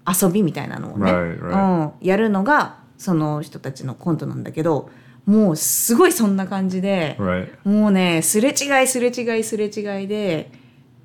[0.08, 1.96] 遊びみたいなのをね、Right, right.
[1.98, 4.92] うん、やるのがその人たちのコントなんだけど
[5.26, 7.50] もうすごいそんな感じで、Right.
[7.68, 10.52] もうねすれ違いすれ違いすれ違いで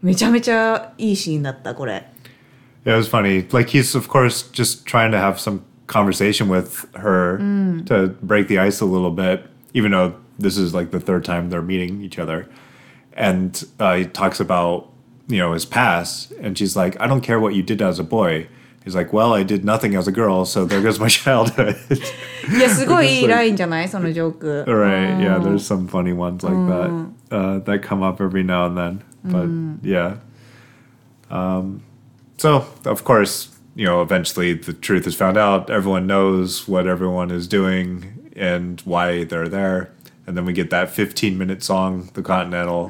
[0.02, 2.12] めちゃめちゃいいシーンだったこれ。
[2.85, 3.50] Yeah, it was funny.
[3.54, 7.38] Like he's of course just trying to have some conversation with her
[7.87, 11.49] to break the ice a little bit, even though this is like the third time
[11.49, 12.49] they're meeting each other.
[13.13, 14.89] And uh, he talks about
[15.28, 18.04] you know his past, and she's like, "I don't care what you did as a
[18.04, 18.47] boy."
[18.84, 21.78] He's like, "Well, I did nothing as a girl, so there goes my childhood."
[22.52, 24.65] いやすごいいいラインじゃないそのジョーク。
[24.67, 25.19] right?
[25.19, 26.89] Yeah, there's some funny ones like that
[27.32, 29.02] uh, that come up every now and then.
[29.23, 29.47] But
[29.88, 30.17] yeah.
[31.30, 31.82] Um,
[32.38, 35.69] so of course, you know, eventually the truth is found out.
[35.69, 39.91] Everyone knows what everyone is doing and why they're there.
[40.28, 42.89] And then we get that 15 minute song, The Continental,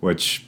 [0.00, 0.46] which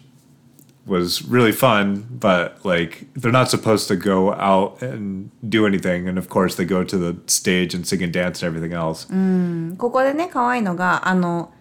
[0.87, 6.09] was really fun, but like they're not supposed to go out and do anything.
[6.09, 9.07] And of course, they go to the stage and sing and dance and everything else.
[9.77, 11.53] ここでね可愛いのがあの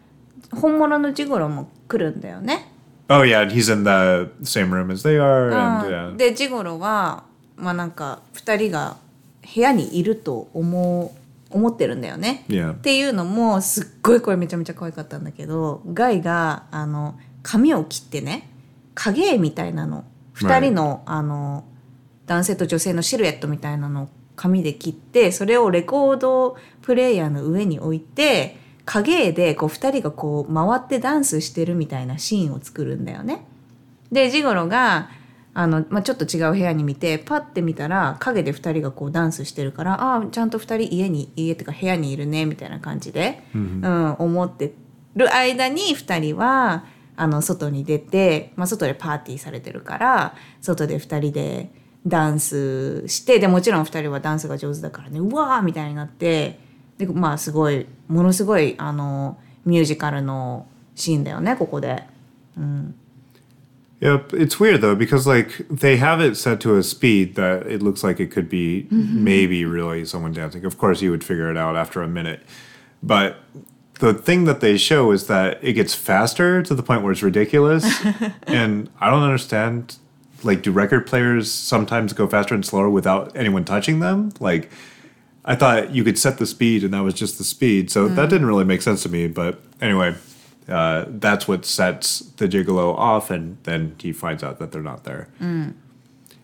[0.52, 2.72] 本物のジゴロも来るんだよね。
[3.10, 6.16] Oh yeah, and he's in the same room as they are, う and ん yeah,
[6.16, 7.24] でジゴロは
[7.58, 8.98] まあなんか2人が
[9.54, 11.12] 部屋にいると思う
[11.55, 12.45] 思ってるんだよね。
[12.49, 18.51] yeah, っていうのもすっごいこれめちゃめちゃ可愛かったんだけどガイがあの髪を切ってね
[18.95, 21.65] 影絵みたいなの2人の,、あの
[22.27, 33.47] 男性と女性のシルエットみたいなのを紙で切ってそれをレコードプレーヤーの上に置いて影絵でこう2人がこう回ってダンスしてるみたいなシーンを作るんだよね。
[34.11, 35.09] でジゴロが
[35.55, 44.75] あの、まあ、ちょっと違う部屋に見てパッて見たら影で2人がこうダンスしてるからああちゃんと2人家に家っていうか部屋にいるねみたいな感じで、うん思って
[45.15, 46.85] る間に2人は
[47.17, 51.71] あの外に出て、まあ、外でパーティーされてるから外で2人で
[52.07, 56.59] ダンスしてでもちろん2人はダンスが上手だからねうわーみたいになって
[56.99, 62.05] でまあすごいものすごいあのミュージカルのシーンだよねここで。
[64.05, 64.23] Yeah.
[64.33, 68.05] It's weird though because like they have it set to a speed that it looks
[68.05, 69.25] like it could be mm-hmm.
[69.25, 70.65] maybe really someone dancing.
[70.65, 72.43] Of course, you would figure it out after a minute,
[73.03, 73.39] but
[74.01, 77.23] the thing that they show is that it gets faster to the point where it's
[77.23, 77.85] ridiculous,
[78.47, 79.97] and I don't understand.
[80.43, 84.31] Like, do record players sometimes go faster and slower without anyone touching them?
[84.41, 84.71] Like,
[85.45, 87.91] I thought you could set the speed and that was just the speed.
[87.91, 88.31] So that mm.
[88.31, 89.27] didn't really make sense to me.
[89.27, 90.15] But anyway,
[90.68, 95.04] uh, that's what sets the gigolo off, and then he finds out that they're not
[95.04, 95.28] there.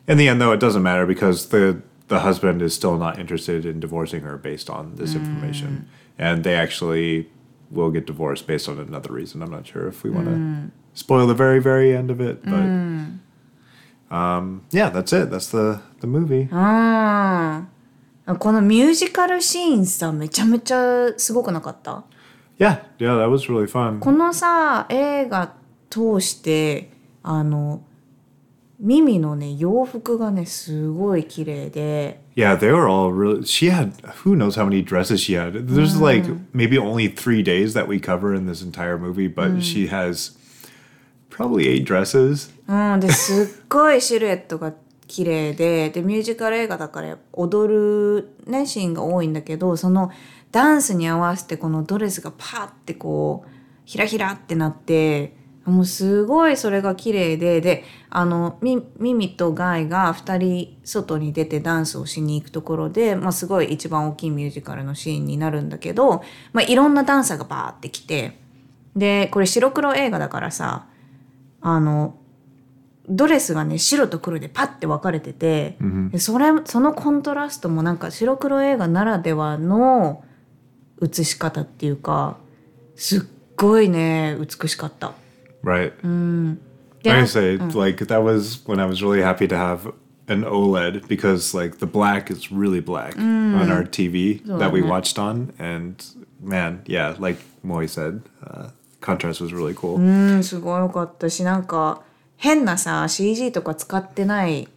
[0.08, 3.65] In the end, though, it doesn't matter because the the husband is still not interested
[3.65, 7.30] in divorcing her based on this information, and they actually
[7.71, 9.41] will get divorced based on another reason.
[9.41, 14.15] I'm not sure if we want to spoil the very very end of it, but
[14.15, 15.30] um, yeah, that's it.
[15.30, 16.48] That's the the movie.
[16.52, 17.67] うん
[18.39, 22.04] このミュージカルシーンさめちゃめちゃすごくなかった
[22.60, 24.00] Yeah, yeah, that was really fun.
[24.00, 25.54] このさ映画
[25.89, 26.89] 通して
[27.24, 27.82] あの
[28.80, 33.43] ミミのね洋服がねすごい綺麗で Yeah, they were all really.
[33.45, 33.93] She had
[34.24, 35.67] who knows how many dresses she had.
[35.67, 39.88] There's like maybe only three days that we cover in this entire movie, but she
[39.88, 40.38] has
[41.30, 42.52] probably eight dresses.
[42.67, 44.74] うんですっごいシルエットが
[45.08, 50.12] 綺麗ででミュージカル映画だから踊る、ね、シーンが多いんだけどその
[50.53, 53.51] ダンスに合わせてこのドレスがパーってこう
[53.85, 68.39] ひらひらってなってもうすごいそれが綺麗でであのミミミとガイが2人外に出てダンスをしに行くところで、まあ、すごい一番大きいミュージカルのシーンになるんだけど、まあ、いろんなダンサーがバーって来て
[68.97, 70.87] でこれ白黒映画だからさ
[71.61, 72.17] あの
[73.09, 75.77] ドレスがね白と黒でパッて分かれてて、
[76.13, 80.23] でそれそのコントラストもなんか白黒映画ならではの
[81.03, 82.37] 映し方っていうか
[82.97, 83.21] すっ
[83.57, 85.15] ごいね美しかった。
[85.63, 85.93] Right.
[87.03, 89.93] で I can say like that was when I was really happy to have
[90.29, 95.19] an OLED because like the black is really black on our TV that we watched
[95.19, 95.96] on, and
[96.40, 98.69] man, yeah, like Moy said, uh,
[99.01, 99.96] contrast was really cool.
[99.96, 102.03] うんすごい良かったしなんか
[102.37, 104.69] 変なさ CG とか使ってない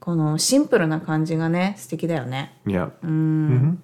[0.00, 2.58] このシンプルな感じがね素敵だよね。
[2.66, 2.90] Yeah.
[3.02, 3.76] hmm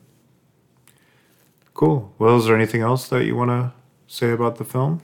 [1.74, 2.12] Cool.
[2.18, 3.72] Well, is there anything else that you want to
[4.08, 5.02] say about the film?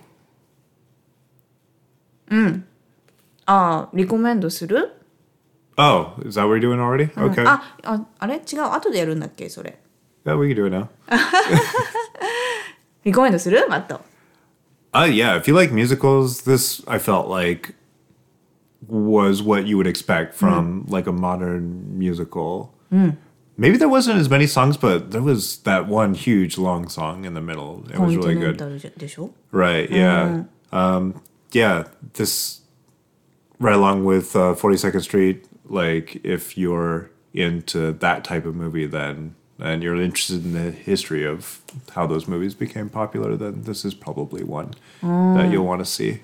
[3.45, 4.91] ああリコメンドする
[5.77, 7.11] Oh, is that what we're doing already?
[7.15, 7.43] Okay.
[7.47, 9.77] あああれ違う後でやるんだっけそれ。
[10.25, 10.87] Yeah, we can do it now.
[13.03, 14.01] リコメンドするマット。
[14.93, 17.73] Uh, yeah, if you like musicals, this I felt like
[18.87, 22.69] was what you would expect from like a modern musical.
[23.60, 27.34] Maybe there wasn't as many songs, but there was that one huge long song in
[27.34, 27.84] the middle.
[27.92, 28.58] It was really good.
[29.50, 30.44] Right, yeah.
[30.72, 32.60] Um, yeah, this
[33.58, 39.34] right along with uh, 42nd Street, like if you're into that type of movie then
[39.58, 41.60] and you're interested in the history of
[41.94, 46.20] how those movies became popular, then this is probably one that you'll want to see.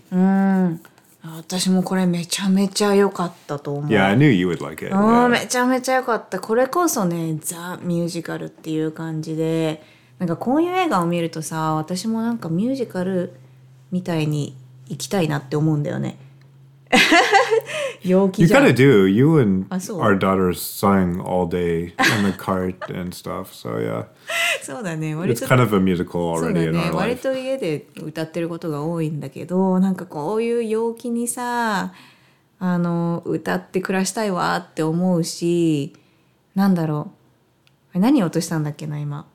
[1.27, 3.91] 私もこれめちゃめちゃ良かったと思う。
[3.91, 4.95] Yeah, I knew you would like it.
[5.29, 9.83] めちゃめちゃ良かったこれこそねザ・ミュージカルっていう感じで
[10.19, 13.33] なんかこういう映画を見るとさ私もなんかミュージカル
[13.91, 14.55] みたいに
[14.89, 16.19] 行きたいなって思うんだよね
[18.05, 19.07] 陽気 You じゃ kind ん of do.
[19.09, 19.99] You and I saw.
[20.01, 23.53] our daughters sang all day in the cart and stuff.
[23.53, 24.07] So yeah,
[24.63, 27.23] そうだね割 it's と kind of a musical そう already だ in ね our 割 life.
[27.23, 31.93] と家で歌ってることが多いんだけどなんかこういう陽気にさ
[32.61, 35.95] あの歌って暮らしたいわって思うし
[36.55, 37.19] なんだろう
[37.93, 39.27] あれ何を落としたんだっけな今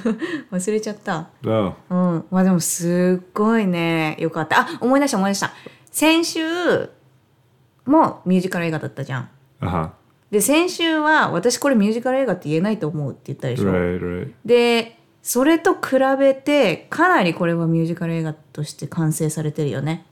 [0.50, 1.28] 忘れちゃった。
[1.44, 5.52] Oh, うん、まあでもすっごいねよかったあ思い出した思い出した
[5.90, 6.40] 先週
[7.88, 9.30] もミュージカル映画だったじゃん。
[10.30, 13.72] で先週は私これミュージカル映画って言えないと思うって言ったでしょ。
[14.44, 20.06] でそれと比べてかなりこれはミュージカル映画として完成されてるよね。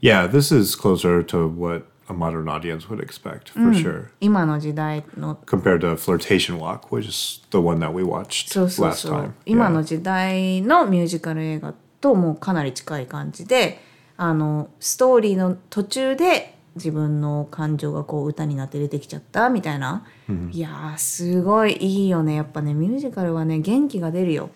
[0.00, 4.06] Yeah, this is closer to what a modern audience would expect, for、うん、sure.
[4.20, 5.38] 今の時代の。
[5.46, 8.52] compared to Flirtation Walk, which is the one that we watched
[8.82, 9.32] last time.
[9.46, 13.80] 今の時代のミュージカル映画ともかなり近い感じで、
[14.16, 20.06] あのストーリーの途中で自分の感情がこう歌になって出てきちゃったみたいな、
[20.50, 24.50] いやーすごいいいよねやっぱねミュージカルはね元気が出るよ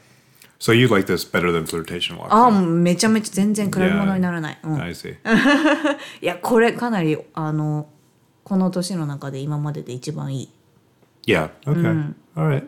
[0.58, 2.28] So you like this better than Flirtation Walk?
[2.30, 5.16] あめちゃめちゃ全然比べ物にならない、うん I see.
[6.22, 7.88] いやこれかなりあの
[8.42, 10.48] この年の中で今までで一番いい
[11.26, 11.50] Yeah.
[11.66, 12.14] Okay.
[12.36, 12.64] All right.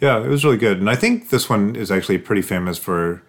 [0.00, 3.22] Yeah, it was really good, and I think this one is actually pretty famous for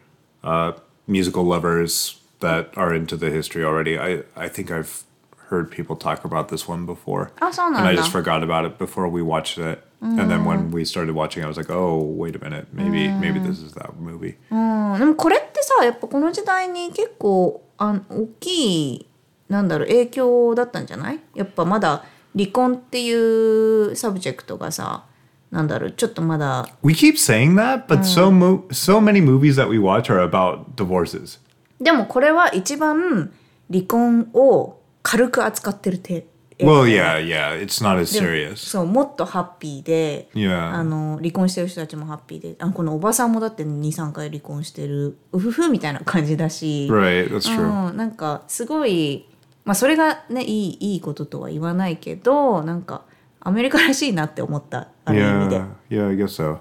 [0.43, 0.71] uh,
[1.05, 3.97] musical lovers that are into the history already.
[3.97, 5.03] I I think I've
[5.50, 8.66] heard people talk about this one before, あそう and な I んだ just forgot about
[8.66, 9.80] it before we watched it.
[10.04, 13.38] And then when we started watching, I was like, "Oh, wait a minute, maybe maybe
[13.40, 14.56] this is that movie." う
[14.96, 19.06] んでもこれってさやっぱこの時代に結構あ大きい
[19.48, 22.04] なんだろう影響だったんじゃないやっぱまだ
[22.36, 25.04] 離婚っていうサブジェクトがさ
[25.52, 30.64] なんだろうちょっとまだ We keep saying that, but so mo- so many movies that we watch are about
[30.74, 31.38] divorces.
[31.80, 33.30] でもこれは一番
[33.70, 34.78] 離婚を
[35.09, 36.27] 軽く扱ってるて
[36.59, 38.55] Well, yeah, yeah, it's not as serious.
[38.57, 40.73] そうもっとハッピーで Yeah.
[40.73, 47.89] あの離婚してる人たちもハッピーであこのおばさんもだって23回離婚してるうふふみたいな感じだし、Right, that's true.
[47.89, 49.29] うん、なんかすごい
[49.63, 53.03] まあそれがねいいいいこととは言わないけどなんか
[53.39, 56.59] アメリカらしいなって思ったある意味で Yeah, yeah, I guess so.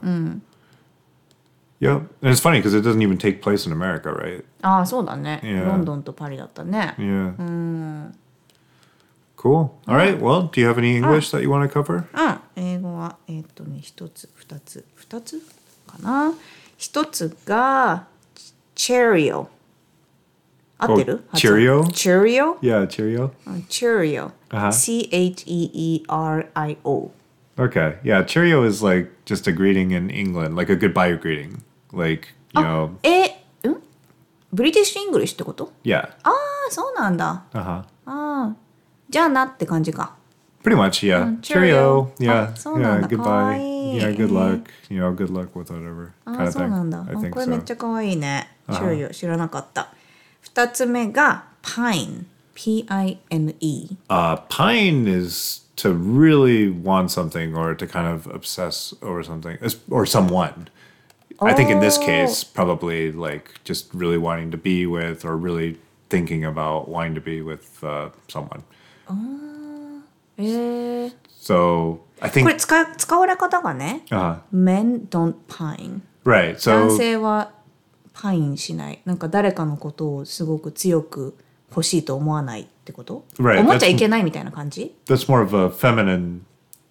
[1.80, 4.44] Yeah, and it's funny because it doesn't even take place in America, right?
[4.62, 5.66] ああそうだね、Yeah.
[5.66, 8.12] ロンドンとパリだったね、Yeah.
[9.45, 9.76] Cool.
[9.88, 10.20] All right.
[10.20, 12.06] Well, do you have any English that you want to cover?
[12.14, 15.39] うん英語はえーっとね一つ二つ二つ
[15.88, 16.34] かな
[16.78, 18.06] 一つが
[18.76, 19.49] チェリオ
[20.78, 21.88] 合ってる Cheerio？
[21.91, 23.32] チェリオ Yeah, cheerio.
[23.68, 24.72] チェリオ Uh-huh.
[25.91, 27.12] C-H-E-E-R-I-O
[27.58, 27.97] Okay.
[28.04, 31.62] Yeah, cheerio is like just a greeting in England, like a goodbye greeting.
[31.91, 33.32] Like, you know, えん
[34.54, 36.10] ブリティッシュ・イングリッシュってこと yeah.
[36.24, 36.34] ああ
[36.72, 37.64] そうなんだ Uh huh.
[37.64, 38.56] ああ
[39.10, 40.16] じゃあなって感じか
[40.64, 41.24] Pretty much, yeah.
[41.26, 41.41] Mm, cheerio.
[41.41, 42.12] cheerio.
[42.20, 42.49] Yeah.
[42.52, 43.08] Ah, so yeah, nanda.
[43.08, 43.58] goodbye.
[43.58, 43.95] Kawaii.
[43.99, 44.34] Yeah, good Eh.
[44.34, 44.70] luck.
[44.89, 46.70] You know, good luck with whatever あ kind あ of そう thing.
[46.70, 47.64] なんだ I あ think これめっ so.
[47.64, 49.89] ちゃ可愛いねチェリオ知らなかった
[50.41, 59.58] 二つ目がパイン P-I-N-E Uh, pine is to really want something or to kind of obsess over something
[59.62, 60.68] as- or someone.
[61.41, 62.06] I think in this Oh.
[62.06, 65.80] case, probably like just really wanting to be with or really
[66.10, 68.62] thinking about wanting to be with uh, someone.
[70.39, 76.55] えー、So I これ think, 使い使われ方がね uh, Men don't pine right.
[76.57, 77.53] 男 So 性は
[78.13, 81.37] パインしないなんか誰かのことをすごく強く
[81.71, 86.41] 欲しいと思わないってこと Right, 思っちゃいけないみたいな感じ that's more of a feminine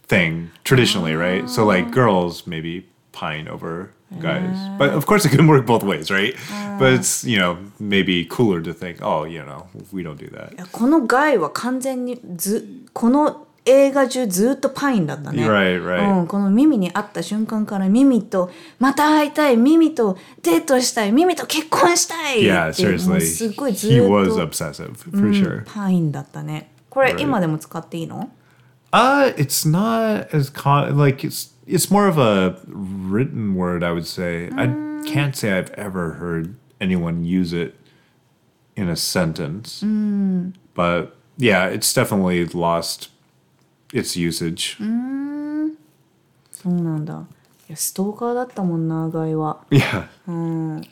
[0.07, 1.45] thing traditionally, right?
[1.47, 6.11] So like girls maybe pine over guys, but of course it can work both ways,
[6.11, 6.35] right?
[6.79, 10.69] But it's you know maybe cooler to think, oh, you know, we don't do that.
[10.71, 15.47] このガイは完全にずこの映画中ずっとパインだったね。
[15.49, 16.19] Right, right.
[16.19, 25.63] うん、このミミに会った瞬間からミミとまた会いたいミミとデートしたいミミと結婚したい Yeah, seriously, すっごいず he っ was と obsessive for sure.
[25.65, 26.69] パインだったね。
[26.89, 27.21] これ Right.
[27.21, 28.29] 今でも使っていいの
[28.91, 34.06] Uh, it's not as con like it's it's more of a written word, I would
[34.06, 34.50] say.
[34.56, 34.66] I
[35.06, 37.74] can't say I've ever heard anyone use it
[38.76, 39.82] in a sentence.
[40.74, 43.10] But yeah, it's definitely lost
[43.92, 44.76] its usage.
[46.52, 47.24] そうなんだ
[47.68, 50.06] いやストーカーだったもんなガイは Yeah.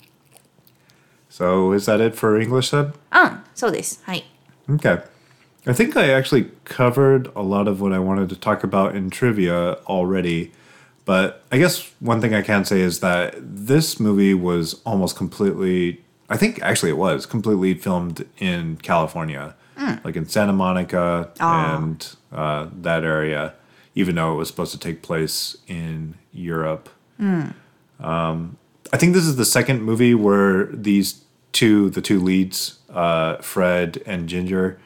[1.31, 2.95] So is that it for English then?
[3.13, 4.25] うんそうですはい
[4.71, 5.03] Okay.
[5.67, 9.11] I think I actually covered a lot of what I wanted to talk about in
[9.11, 10.53] trivia already.
[11.06, 16.02] But I guess one thing I can say is that this movie was almost completely,
[16.30, 19.56] I think actually it was completely filmed in California,
[20.06, 23.54] like in Santa Monica and uh, that area,
[23.96, 26.90] even though it was supposed to take place in Europe.
[28.00, 28.58] Um,
[28.94, 34.02] I think this is the second movie where these two, the two leads, uh, Fred
[34.06, 34.80] and Ginger,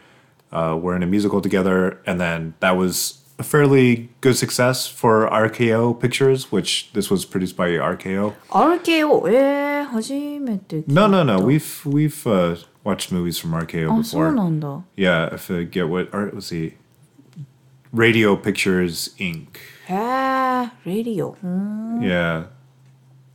[0.52, 5.29] uh, were in a musical together, and then that was a fairly good success for
[5.29, 8.35] RKO Pictures, which this was produced by RKO.
[8.51, 11.41] RKO えー、初めて聞いた No, no, no.
[11.45, 14.35] We've we've uh, watched movies from RKO あそう before.
[14.35, 16.09] なんだ Yeah, I forget what.
[16.13, 16.77] Or let's see.
[17.95, 19.47] Radio Pictures Inc.
[19.89, 22.47] へえレディオうん Yeah.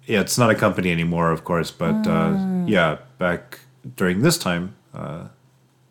[0.08, 2.32] Yeah, it's not a company anymore, of course, but uh,
[2.66, 3.60] yeah, back
[3.98, 5.28] during this time, uh,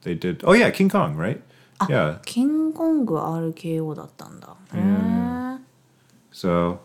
[0.05, 0.43] they did.
[0.45, 1.43] Oh yeah, King Kong, right?
[1.89, 2.21] Yeah.
[2.25, 5.59] キングコング RKO だったんだへえ
[6.33, 6.79] So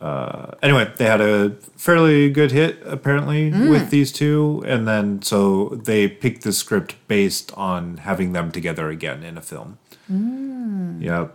[0.00, 5.68] uh, anyway, they had a fairly good hit apparently with these two, and then so
[5.84, 9.76] they picked the script based on having them together again in a film.
[10.08, 11.28] Yeah,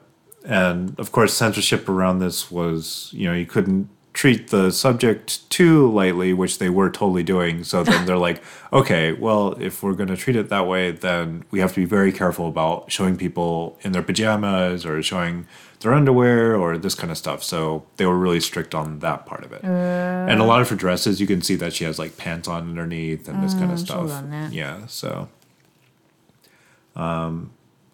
[0.44, 3.90] and of course, censorship around this was you know you couldn't
[4.21, 7.65] treat the subject too lightly, which they were totally doing.
[7.65, 11.47] So then they're like, okay, well, if we're going to treat it that way, then
[11.51, 15.47] we have to be very careful about showing people in their pajamas or showing
[15.81, 17.43] their underwear or this kind of stuff.
[17.43, 19.65] So they were really strict on that part of it.
[19.65, 19.69] Uh,
[20.29, 22.69] and a lot of her dresses, you can see that she has like pants on
[22.69, 24.23] underneath and this um, kind of stuff.
[24.53, 24.85] Yeah.
[24.87, 25.31] So,
[26.95, 27.53] um,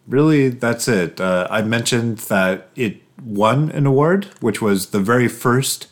[0.09, 1.21] really, that's it.
[1.21, 5.87] Uh, I mentioned that it won an award, which was the very first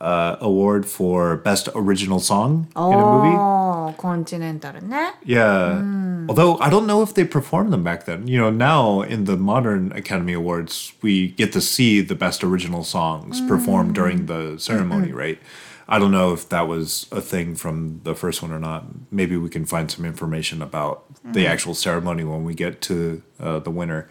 [0.00, 3.36] uh, award for best original song oh, in a oh, movie.
[3.36, 5.10] Oh, continental, ne?
[5.24, 5.80] Yeah.
[5.82, 6.28] Mm.
[6.28, 8.26] Although I don't know if they performed them back then.
[8.26, 12.84] You know, now in the modern Academy Awards, we get to see the best original
[12.84, 13.48] songs mm.
[13.48, 13.94] performed hmm.
[13.94, 15.16] during the ceremony, mm-hmm.
[15.16, 15.38] right?
[15.86, 18.86] I don't know if that was a thing from the first one or not.
[19.10, 21.34] Maybe we can find some information about mm.
[21.34, 21.52] the mm-hmm.
[21.52, 24.08] actual ceremony when we get to uh, the winner.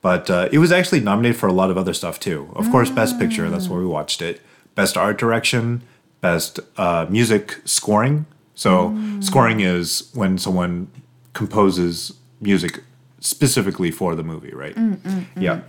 [0.00, 2.50] But uh, it was actually nominated for a lot of other stuff too.
[2.54, 4.40] Of course, Best Picture, that's why we watched it.
[4.76, 5.82] Best Art Direction,
[6.20, 8.26] Best uh, Music Scoring.
[8.54, 9.22] So, mm.
[9.24, 10.88] scoring is when someone
[11.32, 12.82] composes music
[13.20, 14.74] specifically for the movie, right?
[14.74, 15.60] Mm, mm, yeah.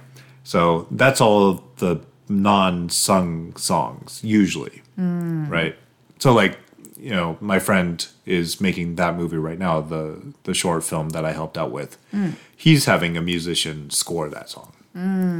[0.43, 4.83] So, that's all of the non sung songs, usually,
[5.49, 5.75] right?
[6.19, 6.59] So, like,
[6.97, 11.25] you know, my friend is making that movie right now, the the short film that
[11.25, 11.97] I helped out with.
[12.55, 14.73] He's having a musician score that song,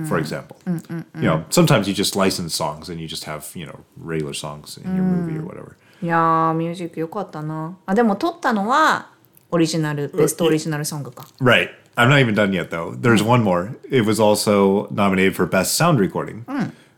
[0.09, 0.57] for example.
[0.67, 4.79] You know, sometimes you just license songs and you just have you know regular songs
[4.79, 5.77] in your movie or whatever.
[6.03, 9.11] いやーミュージック良かったなあでも撮ったのは
[9.53, 11.69] オリジナルベストオリジナルソングか Right.
[11.97, 12.91] I'm not even done yet though.
[12.99, 13.77] There's one more.
[13.91, 16.45] It was also nominated for best sound recording,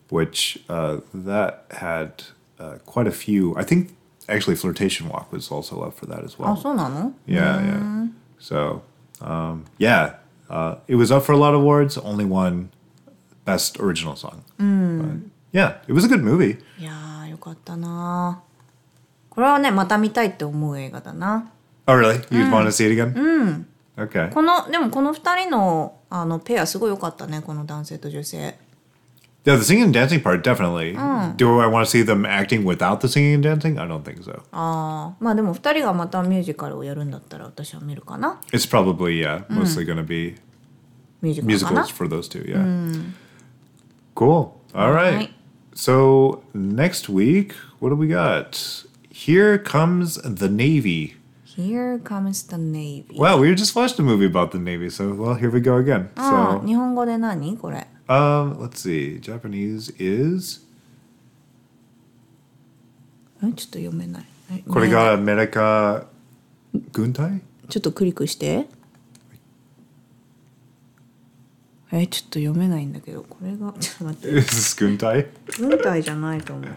[0.09, 2.23] which uh, that had
[2.61, 3.55] uh, quite a few.
[3.59, 3.91] I think
[4.29, 6.57] actually Flirtation Walk was also up for that as あ well.
[6.57, 8.09] そうなの Yeah, yeah.
[8.39, 8.83] So,
[9.21, 10.15] um, yeah,
[10.49, 11.97] uh, it was up for a lot of awards.
[11.99, 12.71] Only won
[13.45, 14.43] best original song.
[14.59, 16.59] But, yeah, it was a good movie.
[16.79, 18.43] いやーよかったな
[19.31, 21.51] これはねまた見たいって思う映画だな
[21.87, 22.19] Oh, really?
[22.31, 23.67] You'd want to see it again?
[23.97, 24.31] Okay.
[24.33, 28.57] このでもこの2人のあのペアすごい良かったねこの男性と女性
[29.45, 30.95] Yeah, the singing and dancing part definitely.
[31.37, 33.79] Do I want to see them acting without the singing and dancing?
[33.79, 34.43] I don't think so.
[34.53, 40.37] ああまあでも2人がまたミュージカルをやるんだったら私は見るかな It's probably yeah, mostly going to be
[41.21, 42.43] ミュージカルかな musicals for those two.
[42.49, 43.03] Yeah.
[44.15, 44.55] Cool.
[44.75, 45.15] All right.
[45.15, 45.31] Alright.
[45.75, 48.85] So next week, what do we got?
[49.11, 51.17] Here comes the Navy.
[51.45, 55.35] Here comes the Navy Wow, we just watched a movie about the Navy, so well,
[55.35, 56.09] here we go again.
[56.17, 59.20] あ So, 日本語で何これ um, let's see.
[59.22, 60.62] Japanese is?
[63.42, 64.26] えちょっと読めない。
[64.52, 66.06] えこれがアメリカ
[66.92, 67.42] 軍隊？
[67.70, 68.68] ちょっとクリックして。
[71.92, 74.38] えちょっと読めないんだけどこれが ちょっと待って。
[74.38, 75.28] Is this 軍隊？
[75.58, 76.70] 軍隊じゃないと思う。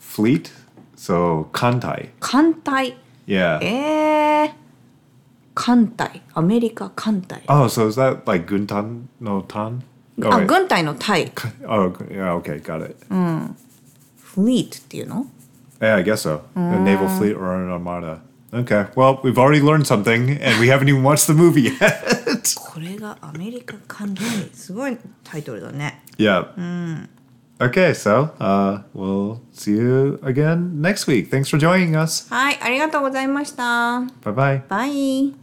[0.00, 0.50] Fleet?
[0.96, 2.12] So, 艦隊。
[2.18, 2.96] 艦隊
[3.26, 3.58] ？Yeah.
[3.62, 4.52] えー、
[5.57, 9.81] 艦隊アメリカ艦隊 Oh, so is that like Guntan no Tan?
[10.21, 10.45] Oh, あ wait.
[10.47, 11.31] 軍隊の隊
[11.67, 12.95] oh, yeah, okay, got it.
[14.17, 15.27] フリートっていうの
[15.79, 16.41] Yeah, I guess so.
[16.55, 18.19] A naval fleet or an armada.
[18.53, 22.53] Okay, well, we've already learned something, and we haven't even watched the movie yet.
[22.55, 26.47] これがアメリカ艦隊すごいタイトルだね yeah.
[27.59, 31.29] Okay, so uh, we'll see you again next week.
[31.29, 32.27] Thanks for joining us.
[32.33, 33.63] はいありがとうございました
[34.23, 34.61] Bye bye.
[34.67, 35.31] バイ